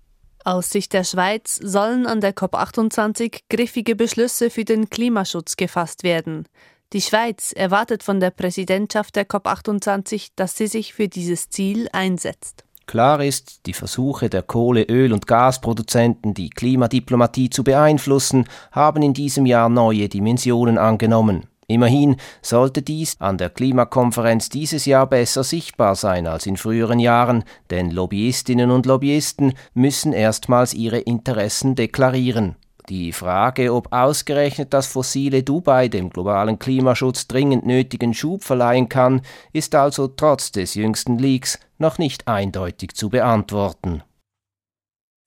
[0.45, 6.47] aus Sicht der Schweiz sollen an der COP28 griffige Beschlüsse für den Klimaschutz gefasst werden.
[6.91, 12.63] Die Schweiz erwartet von der Präsidentschaft der COP28, dass sie sich für dieses Ziel einsetzt.
[12.87, 19.13] Klar ist, die Versuche der Kohle-, Öl- und Gasproduzenten, die Klimadiplomatie zu beeinflussen, haben in
[19.13, 21.45] diesem Jahr neue Dimensionen angenommen.
[21.67, 27.43] Immerhin sollte dies an der Klimakonferenz dieses Jahr besser sichtbar sein als in früheren Jahren,
[27.69, 32.55] denn Lobbyistinnen und Lobbyisten müssen erstmals ihre Interessen deklarieren.
[32.89, 39.21] Die Frage, ob ausgerechnet das fossile Dubai dem globalen Klimaschutz dringend nötigen Schub verleihen kann,
[39.53, 44.01] ist also trotz des jüngsten Leaks noch nicht eindeutig zu beantworten.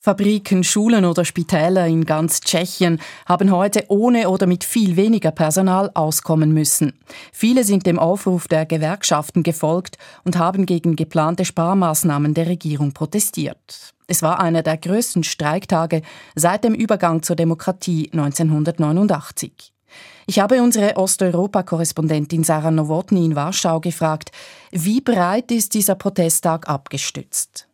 [0.04, 5.92] Fabriken, Schulen oder Spitäler in ganz Tschechien haben heute ohne oder mit viel weniger Personal
[5.94, 6.98] auskommen müssen.
[7.32, 13.94] Viele sind dem Aufruf der Gewerkschaften gefolgt und haben gegen geplante Sparmaßnahmen der Regierung protestiert.
[14.12, 16.02] Es war einer der größten Streiktage
[16.34, 19.72] seit dem Übergang zur Demokratie 1989.
[20.26, 24.30] Ich habe unsere Osteuropa-Korrespondentin Sarah Nowotny in Warschau gefragt,
[24.70, 27.68] wie breit ist dieser Protesttag abgestützt?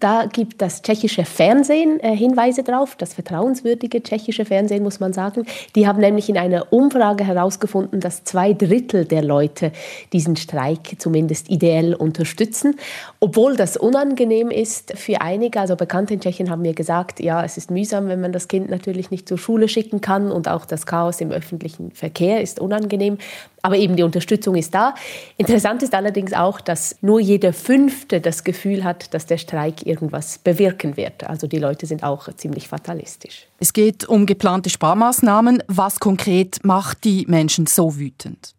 [0.00, 5.44] Da gibt das tschechische Fernsehen äh, Hinweise drauf, das vertrauenswürdige tschechische Fernsehen muss man sagen.
[5.74, 9.72] Die haben nämlich in einer Umfrage herausgefunden, dass zwei Drittel der Leute
[10.12, 12.76] diesen Streik zumindest ideell unterstützen.
[13.18, 17.56] Obwohl das unangenehm ist für einige, also Bekannte in Tschechien haben mir gesagt, ja, es
[17.56, 20.86] ist mühsam, wenn man das Kind natürlich nicht zur Schule schicken kann und auch das
[20.86, 23.18] Chaos im öffentlichen Verkehr ist unangenehm.
[23.62, 24.94] Aber eben die Unterstützung ist da.
[25.36, 30.38] Interessant ist allerdings auch, dass nur jeder Fünfte das Gefühl hat, dass der Streik irgendwas
[30.38, 31.24] bewirken wird.
[31.24, 33.46] Also die Leute sind auch ziemlich fatalistisch.
[33.58, 35.62] Es geht um geplante Sparmaßnahmen.
[35.66, 38.54] Was konkret macht die Menschen so wütend?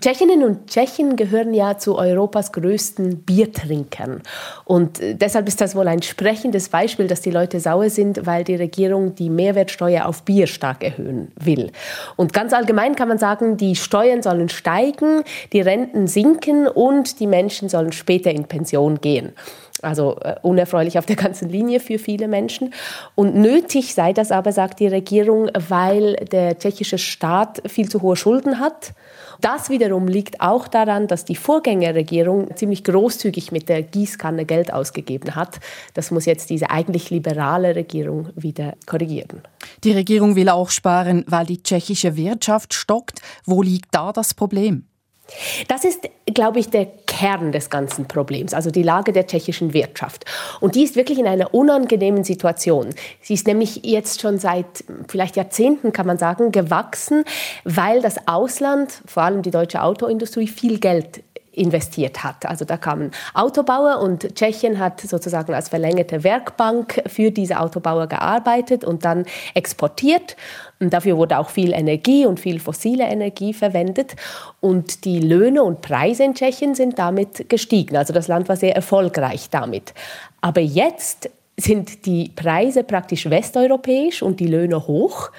[0.00, 4.22] Tschechinnen und Tschechen gehören ja zu Europas größten Biertrinkern.
[4.64, 8.44] Und äh, deshalb ist das wohl ein sprechendes Beispiel, dass die Leute sauer sind, weil
[8.44, 11.70] die Regierung die Mehrwertsteuer auf Bier stark erhöhen will.
[12.16, 15.22] Und ganz allgemein kann man sagen, die Steuern sollen steigen,
[15.52, 19.32] die Renten sinken und die Menschen sollen später in Pension gehen.
[19.84, 22.74] Also äh, unerfreulich auf der ganzen Linie für viele Menschen.
[23.14, 28.16] Und nötig sei das aber, sagt die Regierung, weil der tschechische Staat viel zu hohe
[28.16, 28.94] Schulden hat
[29.40, 35.34] das wiederum liegt auch daran, dass die Vorgängerregierung ziemlich großzügig mit der Gießkanne Geld ausgegeben
[35.34, 35.60] hat.
[35.94, 39.42] Das muss jetzt diese eigentlich liberale Regierung wieder korrigieren.
[39.82, 43.20] Die Regierung will auch sparen, weil die tschechische Wirtschaft stockt.
[43.44, 44.86] Wo liegt da das Problem?
[45.68, 50.24] Das ist, glaube ich, der Kern des ganzen Problems, also die Lage der tschechischen Wirtschaft.
[50.60, 52.90] Und die ist wirklich in einer unangenehmen Situation.
[53.22, 57.24] Sie ist nämlich jetzt schon seit vielleicht Jahrzehnten, kann man sagen, gewachsen,
[57.64, 61.22] weil das Ausland, vor allem die deutsche Autoindustrie, viel Geld
[61.56, 62.46] investiert hat.
[62.46, 68.84] Also da kamen Autobauer und Tschechien hat sozusagen als verlängerte Werkbank für diese Autobauer gearbeitet
[68.84, 70.36] und dann exportiert.
[70.80, 74.16] Und dafür wurde auch viel Energie und viel fossile Energie verwendet.
[74.60, 77.96] Und die Löhne und Preise in Tschechien sind damit gestiegen.
[77.96, 79.94] Also das Land war sehr erfolgreich damit.
[80.40, 85.30] Aber jetzt sind die Preise praktisch westeuropäisch und die Löhne hoch.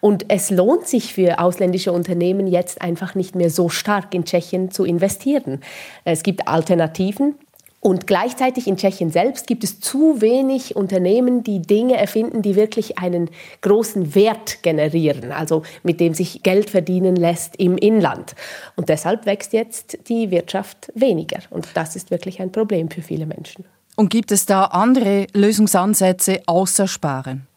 [0.00, 4.70] Und es lohnt sich für ausländische Unternehmen jetzt einfach nicht mehr so stark in Tschechien
[4.70, 5.60] zu investieren.
[6.04, 7.34] Es gibt Alternativen.
[7.80, 12.98] Und gleichzeitig in Tschechien selbst gibt es zu wenig Unternehmen, die Dinge erfinden, die wirklich
[12.98, 18.34] einen großen Wert generieren, also mit dem sich Geld verdienen lässt im Inland.
[18.74, 21.38] Und deshalb wächst jetzt die Wirtschaft weniger.
[21.50, 23.64] Und das ist wirklich ein Problem für viele Menschen.
[23.96, 27.47] Und gibt es da andere Lösungsansätze außer Sparen?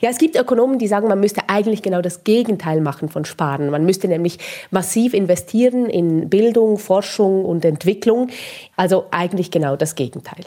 [0.00, 3.70] Ja, es gibt Ökonomen, die sagen, man müsste eigentlich genau das Gegenteil machen von Sparen.
[3.70, 4.38] Man müsste nämlich
[4.70, 8.28] massiv investieren in Bildung, Forschung und Entwicklung.
[8.76, 10.44] Also eigentlich genau das Gegenteil.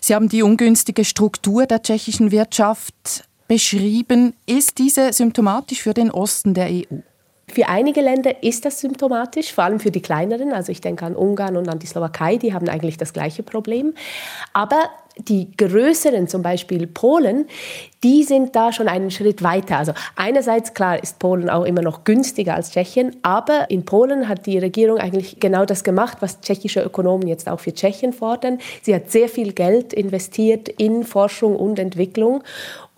[0.00, 2.94] Sie haben die ungünstige Struktur der tschechischen Wirtschaft
[3.48, 4.34] beschrieben.
[4.46, 6.96] Ist diese symptomatisch für den Osten der EU?
[7.48, 10.52] Für einige Länder ist das symptomatisch, vor allem für die kleineren.
[10.52, 13.94] Also ich denke an Ungarn und an die Slowakei, die haben eigentlich das gleiche Problem.
[14.52, 17.46] Aber die größeren, zum Beispiel Polen,
[18.02, 19.78] die sind da schon einen Schritt weiter.
[19.78, 24.46] Also einerseits, klar, ist Polen auch immer noch günstiger als Tschechien, aber in Polen hat
[24.46, 28.58] die Regierung eigentlich genau das gemacht, was tschechische Ökonomen jetzt auch für Tschechien fordern.
[28.82, 32.42] Sie hat sehr viel Geld investiert in Forschung und Entwicklung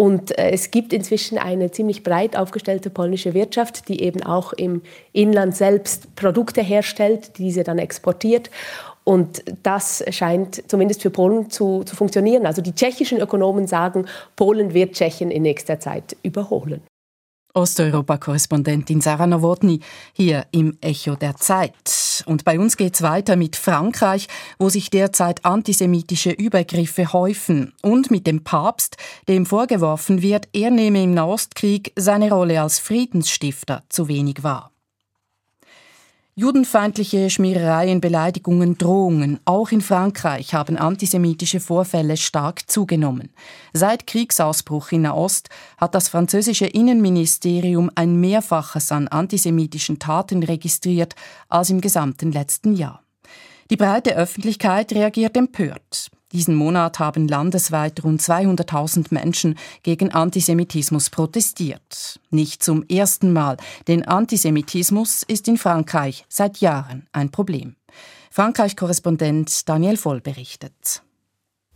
[0.00, 4.82] und äh, es gibt inzwischen eine ziemlich breit aufgestellte polnische Wirtschaft, die eben auch im
[5.12, 8.48] Inland selbst Produkte herstellt, diese dann exportiert.
[9.08, 12.44] Und das scheint zumindest für Polen zu, zu funktionieren.
[12.44, 14.04] Also die tschechischen Ökonomen sagen,
[14.36, 16.82] Polen wird Tschechien in nächster Zeit überholen.
[17.54, 19.80] Osteuropa-Korrespondentin Sarah Nowotny
[20.12, 22.22] hier im Echo der Zeit.
[22.26, 28.26] Und bei uns geht's weiter mit Frankreich, wo sich derzeit antisemitische Übergriffe häufen und mit
[28.26, 34.42] dem Papst, dem vorgeworfen wird, er nehme im Nahostkrieg seine Rolle als Friedensstifter zu wenig
[34.42, 34.70] wahr.
[36.38, 43.30] Judenfeindliche Schmierereien, Beleidigungen, Drohungen, auch in Frankreich haben antisemitische Vorfälle stark zugenommen.
[43.72, 45.48] Seit Kriegsausbruch in Nahost
[45.78, 51.16] hat das französische Innenministerium ein Mehrfaches an antisemitischen Taten registriert
[51.48, 53.02] als im gesamten letzten Jahr.
[53.70, 56.08] Die breite Öffentlichkeit reagiert empört.
[56.32, 62.20] Diesen Monat haben landesweit rund 200.000 Menschen gegen Antisemitismus protestiert.
[62.30, 67.76] Nicht zum ersten Mal, denn Antisemitismus ist in Frankreich seit Jahren ein Problem.
[68.30, 71.02] Frankreich-Korrespondent Daniel Voll berichtet.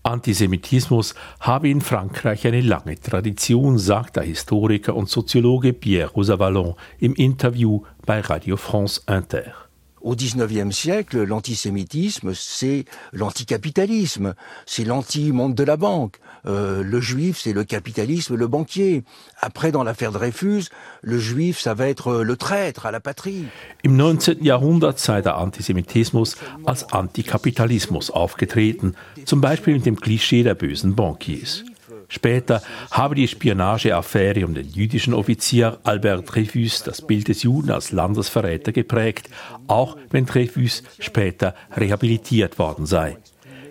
[0.03, 7.15] Antisemitismus habe in Frankreich eine lange Tradition, sagt der Historiker und Soziologe Pierre Rosavallon im
[7.15, 9.62] Interview bei Radio France Inter.
[10.03, 14.35] Au XIXe siècle, l'antisémitisme, c'est l'anticapitalisme,
[14.67, 16.17] c'est l'anti-monde de la banque.
[16.47, 19.05] Euh, le juif, c'est le capitalisme, le banquier.
[19.41, 20.65] Après, dans l'affaire Dreyfus,
[21.03, 23.45] le juif, ça va être le traître à la patrie.
[23.87, 24.39] Im 19.
[24.43, 26.37] Jahrhundert sei der Antisemitismus
[26.67, 31.65] als Antikapitalismus aufgetreten, zum Beispiel mit dem Klischee der bösen Bankiers.
[32.13, 37.91] Später habe die Spionageaffäre um den jüdischen Offizier Albert Dreyfus das Bild des Juden als
[37.91, 39.31] Landesverräter geprägt,
[39.67, 43.17] auch wenn Dreyfus später rehabilitiert worden sei.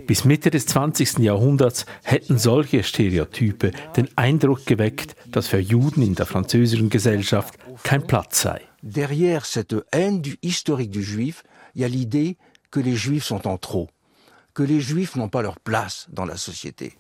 [0.08, 1.20] Bis Mitte des 20.
[1.20, 8.08] Jahrhunderts hätten solche Stereotype den Eindruck geweckt, dass für Juden in der französischen Gesellschaft kein
[8.08, 8.62] Platz sei.
[8.82, 11.44] Derrière cette haine du historique du juif,
[11.76, 12.38] il y a l'idée
[12.72, 13.92] que les juifs sont en trop,
[14.56, 16.98] que les juifs n'ont pas leur place dans la société.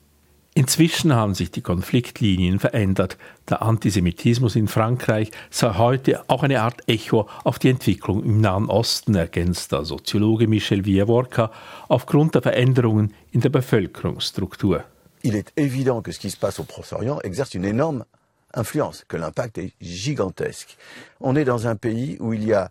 [0.54, 3.18] Inzwischen haben sich die Konfliktlinien verändert.
[3.50, 8.70] Der Antisemitismus in Frankreich sei heute auch eine Art Echo auf die Entwicklung im Nahen
[8.70, 11.52] Osten, ergänzt der Soziologe Michel Villavorca,
[11.88, 14.84] aufgrund der Veränderungen in der Bevölkerungsstruktur.
[15.24, 18.04] Il est évident que ce qui se passe au Proche-Orient exerce une énorme
[18.54, 20.76] influence, que l'impact est gigantesque.
[21.22, 22.70] On est dans un pays où il y a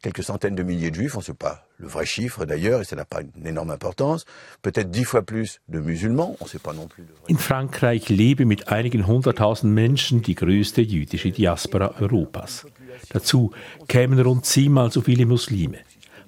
[0.00, 2.84] quelques centaines de milliers de juifs, on ne sait pas le vrai chiffre d'ailleurs, et
[2.84, 4.24] ça n'a pas une énorme importance,
[4.62, 7.06] peut-être dix fois plus de musulmans, on ne sait pas non plus.
[7.28, 12.66] In Frankreich lebe mit einigen hunderttausend Menschen die größte jüdische Diaspora Europas.
[13.10, 13.52] Dazu
[13.88, 15.78] kämen rund zehnmal so viele Muslime.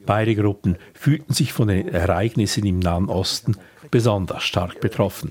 [0.06, 3.56] Beide Gruppen fühlten sich von den Ereignissen im Nahen Osten
[3.90, 5.30] besonders stark betroffen.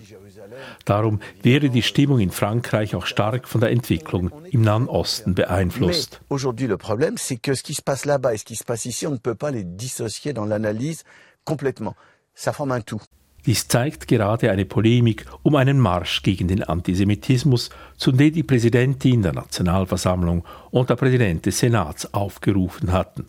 [0.85, 6.21] Darum wäre die Stimmung in Frankreich auch stark von der Entwicklung im Nahen Osten beeinflusst.
[6.29, 8.85] Aujourd'hui, le problème, c'est que ce qui se passe là-bas et ce qui se passe
[8.85, 11.03] ici, on ne peut pas les dissocier dans l'analyse
[11.45, 11.95] complètement.
[12.33, 13.01] Ça forme un tout.
[13.45, 19.23] Dies zeigt gerade eine Polemik um einen Marsch gegen den Antisemitismus, zu dem die Präsidentin
[19.23, 23.25] der Nationalversammlung und der Präsident des Senats aufgerufen hatten.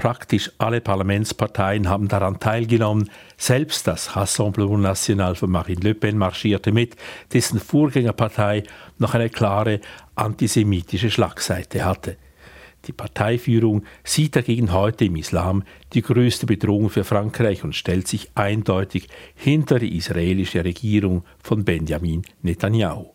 [0.00, 3.10] Praktisch alle Parlamentsparteien haben daran teilgenommen.
[3.36, 6.96] Selbst das Rassemblement National von Marine Le Pen marschierte mit,
[7.34, 8.62] dessen Vorgängerpartei
[8.96, 9.80] noch eine klare
[10.14, 12.16] antisemitische Schlagseite hatte.
[12.86, 18.30] Die Parteiführung sieht dagegen heute im Islam die größte Bedrohung für Frankreich und stellt sich
[18.34, 23.10] eindeutig hinter die israelische Regierung von Benjamin Netanyahu.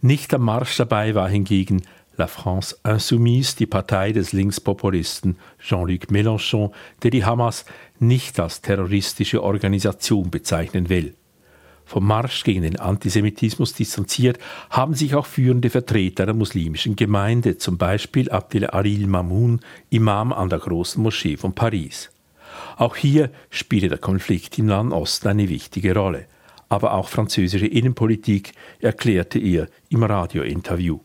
[0.00, 1.82] Nicht am Marsch dabei war hingegen
[2.20, 6.70] La France Insoumise, die Partei des Linkspopulisten Jean-Luc Mélenchon,
[7.02, 7.64] der die Hamas
[7.98, 11.14] nicht als terroristische Organisation bezeichnen will.
[11.86, 17.78] Vom Marsch gegen den Antisemitismus distanziert haben sich auch führende Vertreter der muslimischen Gemeinde, zum
[17.78, 22.10] Beispiel Abdel Aril Mamoun, Imam an der großen Moschee von Paris.
[22.76, 26.26] Auch hier spiele der Konflikt im Nahen Osten eine wichtige Rolle.
[26.68, 31.00] Aber auch französische Innenpolitik erklärte er im Radiointerview.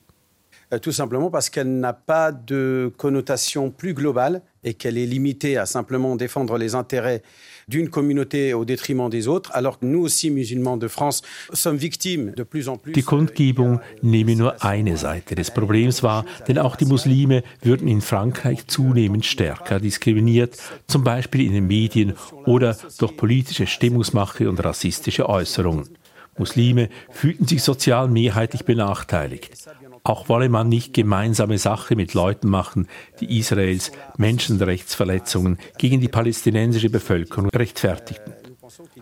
[0.74, 5.58] Euh, tout simplement parce qu'elle n'a pas de connotation plus globale et qu'elle est limitée
[5.58, 7.22] à simplement défendre les intérêts
[7.68, 11.22] d'une communauté au détriment des autres, alors que nous aussi, musulmans de France,
[11.54, 12.94] sommes victimes de plus en plus.
[12.94, 18.02] Die Kundgebung nehme nur eine Seite des Problems wahr, denn auch die Muslime würden in
[18.02, 20.58] Frankreich zunehmend stärker diskriminiert,
[20.88, 22.14] zum Beispiel in den Medien
[22.46, 25.90] oder durch politische Stimmungsmache und rassistische Äußerungen.
[26.38, 29.52] Muslime fühlten sich sozial mehrheitlich benachteiligt.
[30.06, 32.88] Auch wolle man nicht gemeinsame Sache mit Leuten machen,
[33.20, 38.34] die Israels Menschenrechtsverletzungen gegen die palästinensische Bevölkerung rechtfertigten.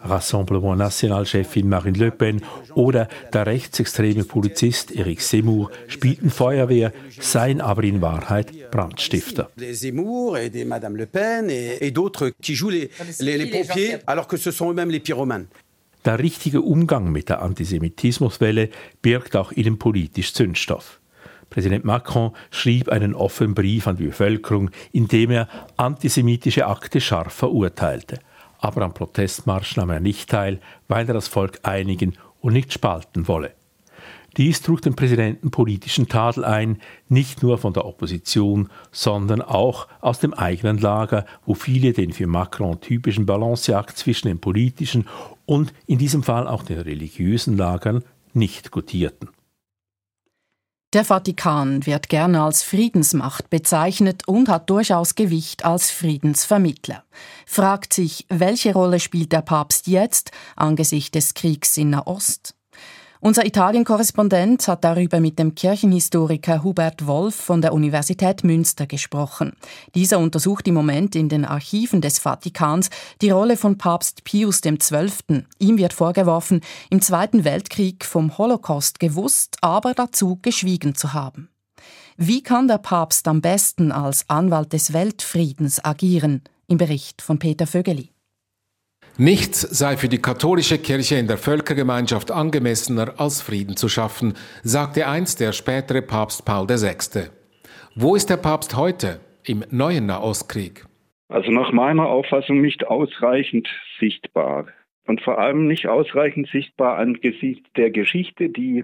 [0.02, 2.42] Rassemblement National-Chefin Marine Le Pen
[2.74, 9.50] oder der rechtsextreme Polizist Eric Seymour spielten Feuerwehr, seien aber in Wahrheit Brandstifter.
[9.58, 12.72] Zemmour et Madame Le Pen et, d'autres qui jouent
[14.06, 15.48] alors que ce sont eux-mêmes les pyromanes.
[16.06, 18.70] Der richtige Umgang mit der Antisemitismuswelle
[19.02, 21.00] birgt auch innenpolitisch Zündstoff.
[21.50, 25.48] Präsident Macron schrieb einen offenen Brief an die Bevölkerung, in dem er
[25.78, 28.20] antisemitische Akte scharf verurteilte.
[28.60, 33.28] Aber am Protestmarsch nahm er nicht teil, weil er das Volk einigen und nicht spalten
[33.30, 33.54] wolle.
[34.36, 40.20] Dies trug dem Präsidenten politischen Tadel ein, nicht nur von der Opposition, sondern auch aus
[40.20, 45.08] dem eigenen Lager, wo viele den für Macron typischen Balanceakt zwischen den politischen
[45.46, 49.30] und in diesem Fall auch den religiösen Lagern nicht gutierten.
[50.94, 57.04] Der Vatikan wird gerne als Friedensmacht bezeichnet und hat durchaus Gewicht als Friedensvermittler.
[57.48, 62.54] Fragt sich, welche Rolle spielt der Papst jetzt angesichts des Kriegs in Nahost?
[63.26, 69.54] Unser Italien-Korrespondent hat darüber mit dem Kirchenhistoriker Hubert Wolf von der Universität Münster gesprochen.
[69.96, 72.90] Dieser untersucht im Moment in den Archiven des Vatikans
[73.22, 75.46] die Rolle von Papst Pius XII.
[75.58, 76.60] Ihm wird vorgeworfen,
[76.90, 81.48] im Zweiten Weltkrieg vom Holocaust gewusst, aber dazu geschwiegen zu haben.
[82.18, 86.42] Wie kann der Papst am besten als Anwalt des Weltfriedens agieren?
[86.68, 88.13] Im Bericht von Peter Vögeli.
[89.20, 94.34] Nichts sei für die katholische Kirche in der Völkergemeinschaft angemessener, als Frieden zu schaffen,
[94.64, 97.30] sagte einst der spätere Papst Paul VI.
[97.94, 100.86] Wo ist der Papst heute im neuen Nahostkrieg?
[101.28, 104.66] Also nach meiner Auffassung nicht ausreichend sichtbar.
[105.06, 108.84] Und vor allem nicht ausreichend sichtbar angesichts der Geschichte, die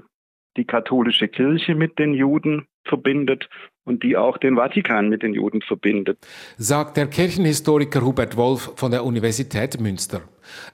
[0.60, 3.48] die katholische Kirche mit den Juden verbindet
[3.86, 6.18] und die auch den Vatikan mit den Juden verbindet.
[6.58, 10.22] Sagt der Kirchenhistoriker Hubert Wolf von der Universität Münster.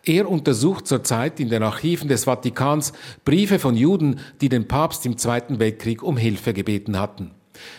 [0.04, 2.94] Er untersucht zurzeit in den Archiven des Vatikans
[3.26, 7.32] Briefe von Juden, die den Papst im Zweiten Weltkrieg um Hilfe gebeten hatten.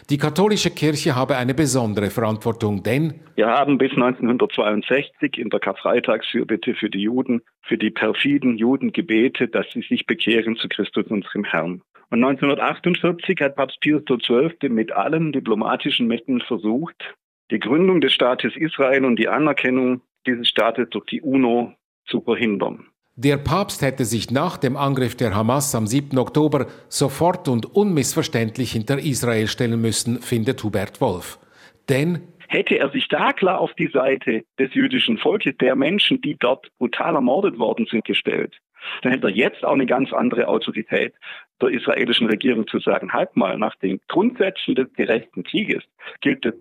[0.09, 6.75] Die katholische Kirche habe eine besondere Verantwortung, denn wir haben bis 1962 in der Karfreitagsfürbitte
[6.75, 11.45] für die Juden, für die perfiden Juden gebetet, dass sie sich bekehren zu Christus unserem
[11.45, 11.83] Herrn.
[12.11, 14.69] Und 1948 hat Papst Pius XII.
[14.69, 17.15] mit allen diplomatischen Mitteln versucht,
[17.51, 21.73] die Gründung des Staates Israel und die Anerkennung dieses Staates durch die UNO
[22.07, 22.87] zu verhindern.
[23.19, 26.19] Der Papst hätte sich nach dem Angriff der Hamas am 7.
[26.19, 31.39] Oktober sofort und unmissverständlich hinter Israel stellen müssen, findet Hubert Wolf.
[31.89, 36.37] Denn hätte er sich da klar auf die Seite des jüdischen Volkes, der Menschen, die
[36.39, 38.55] dort brutal ermordet worden sind, gestellt,
[39.03, 41.15] dann hätte er jetzt auch eine ganz andere Autorität
[41.61, 45.83] der israelischen Regierung zu sagen, halt mal, nach den Grundsätzen des gerechten Krieges
[46.21, 46.55] gilt das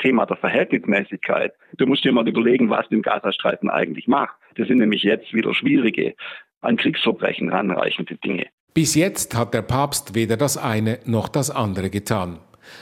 [0.00, 1.52] Thema der Verhältnismäßigkeit.
[1.76, 4.34] Du musst dir mal überlegen, was du im Gazastreifen eigentlich macht.
[4.56, 6.14] Das sind nämlich jetzt wieder schwierige,
[6.62, 8.46] an Kriegsverbrechen ranreichende Dinge.
[8.74, 12.38] Bis jetzt hat der Papst weder das eine noch das andere getan.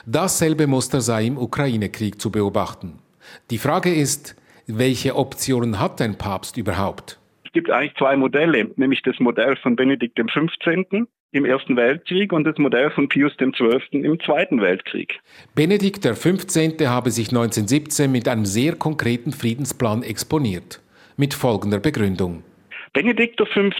[0.06, 2.98] Dasselbe Muster sei im Ukraine-Krieg zu beobachten.
[3.50, 4.36] Die Frage ist,
[4.66, 7.18] welche Optionen hat ein Papst überhaupt?
[7.48, 11.06] Es gibt eigentlich zwei Modelle, nämlich das Modell von Benedikt XV.
[11.32, 14.02] im Ersten Weltkrieg und das Modell von Pius XII.
[14.04, 15.18] im Zweiten Weltkrieg.
[15.54, 16.86] Benedikt XV.
[16.86, 20.82] habe sich 1917 mit einem sehr konkreten Friedensplan exponiert,
[21.16, 22.42] mit folgender Begründung.
[22.92, 23.70] Benedikt XV.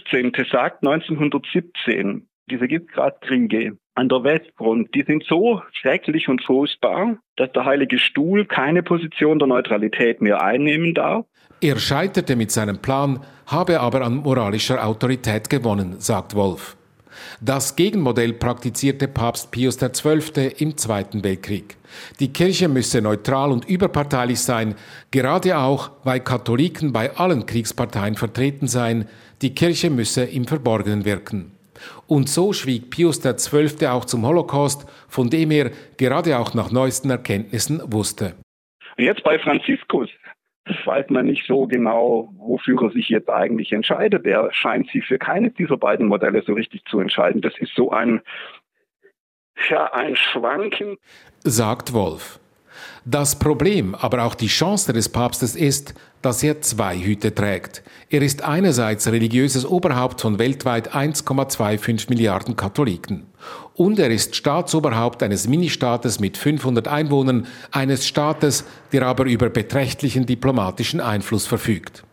[0.51, 7.65] sagt 1917, diese Gitgrat-Kriege an der Westfront, die sind so schrecklich und furchtbar, dass der
[7.65, 11.25] Heilige Stuhl keine Position der Neutralität mehr einnehmen darf.
[11.61, 16.77] Er scheiterte mit seinem Plan, habe aber an moralischer Autorität gewonnen, sagt Wolf.
[17.41, 20.53] Das Gegenmodell praktizierte Papst Pius XII.
[20.57, 21.75] im Zweiten Weltkrieg.
[22.19, 24.75] Die Kirche müsse neutral und überparteilich sein,
[25.11, 29.05] gerade auch, weil Katholiken bei allen Kriegsparteien vertreten seien.
[29.41, 31.58] Die Kirche müsse im Verborgenen wirken.
[32.07, 33.87] Und so schwieg Pius XII.
[33.87, 38.35] auch zum Holocaust, von dem er gerade auch nach neuesten Erkenntnissen wusste.
[38.97, 40.09] Jetzt bei Franziskus
[40.85, 44.25] weiß man nicht so genau, wofür er sich jetzt eigentlich entscheidet.
[44.25, 47.41] Er scheint sich für keines dieser beiden Modelle so richtig zu entscheiden.
[47.41, 48.21] Das ist so ein,
[49.69, 50.97] ja, ein Schwanken.
[51.43, 52.38] Sagt Wolf.
[53.05, 57.81] Das Problem, aber auch die Chance des Papstes ist, dass er zwei Hüte trägt.
[58.09, 63.27] Er ist einerseits religiöses Oberhaupt von weltweit 1,25 Milliarden Katholiken.
[63.75, 70.25] Und er ist Staatsoberhaupt eines Ministaates mit 500 Einwohnern, eines Staates, der aber über beträchtlichen
[70.25, 72.03] diplomatischen Einfluss verfügt.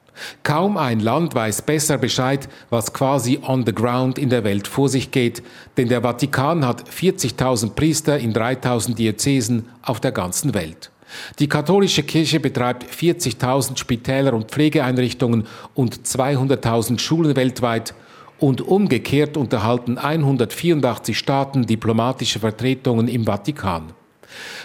[0.43, 4.89] Kaum ein Land weiß besser Bescheid, was quasi on the ground in der Welt vor
[4.89, 5.43] sich geht,
[5.77, 10.91] denn der Vatikan hat 40.000 Priester in 3.000 Diözesen auf der ganzen Welt.
[11.39, 17.95] Die katholische Kirche betreibt 40.000 Spitäler und Pflegeeinrichtungen und 200.000 Schulen weltweit
[18.39, 23.93] und umgekehrt unterhalten 184 Staaten diplomatische Vertretungen im Vatikan.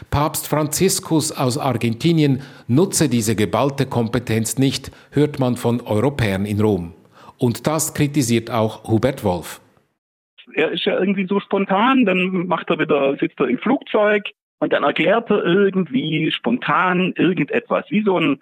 [0.09, 6.93] Papst Franziskus aus Argentinien nutze diese geballte Kompetenz nicht, hört man von Europäern in Rom.
[7.37, 9.61] Und das kritisiert auch Hubert Wolf.
[10.53, 14.23] Er ist ja irgendwie so spontan, dann macht er wieder, sitzt er im Flugzeug
[14.59, 18.39] und dann erklärt er irgendwie spontan irgendetwas, wie so ein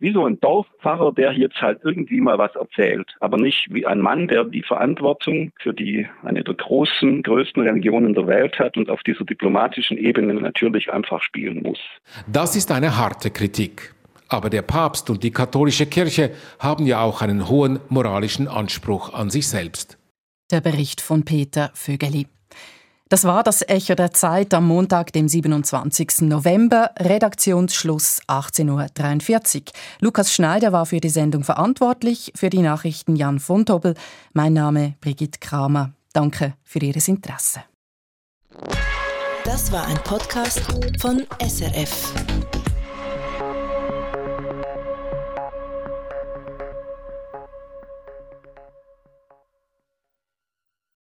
[0.00, 4.00] wie so ein Dorfpfarrer, der jetzt halt irgendwie mal was erzählt, aber nicht wie ein
[4.00, 8.90] Mann, der die Verantwortung für die eine der großen, größten Religionen der Welt hat und
[8.90, 11.78] auf dieser diplomatischen Ebene natürlich einfach spielen muss.
[12.26, 13.94] Das ist eine harte Kritik.
[14.28, 19.28] Aber der Papst und die katholische Kirche haben ja auch einen hohen moralischen Anspruch an
[19.28, 19.98] sich selbst.
[20.52, 22.26] Der Bericht von Peter Vögeli.
[23.10, 26.20] Das war das Echo der Zeit am Montag, dem 27.
[26.20, 29.62] November, Redaktionsschluss 18.43 Uhr.
[29.98, 33.94] Lukas Schneider war für die Sendung verantwortlich, für die Nachrichten Jan von Tobel.
[34.32, 35.90] Mein Name Brigitte Kramer.
[36.12, 37.64] Danke für Ihr Interesse.
[39.44, 40.62] Das war ein Podcast
[41.00, 42.14] von SRF.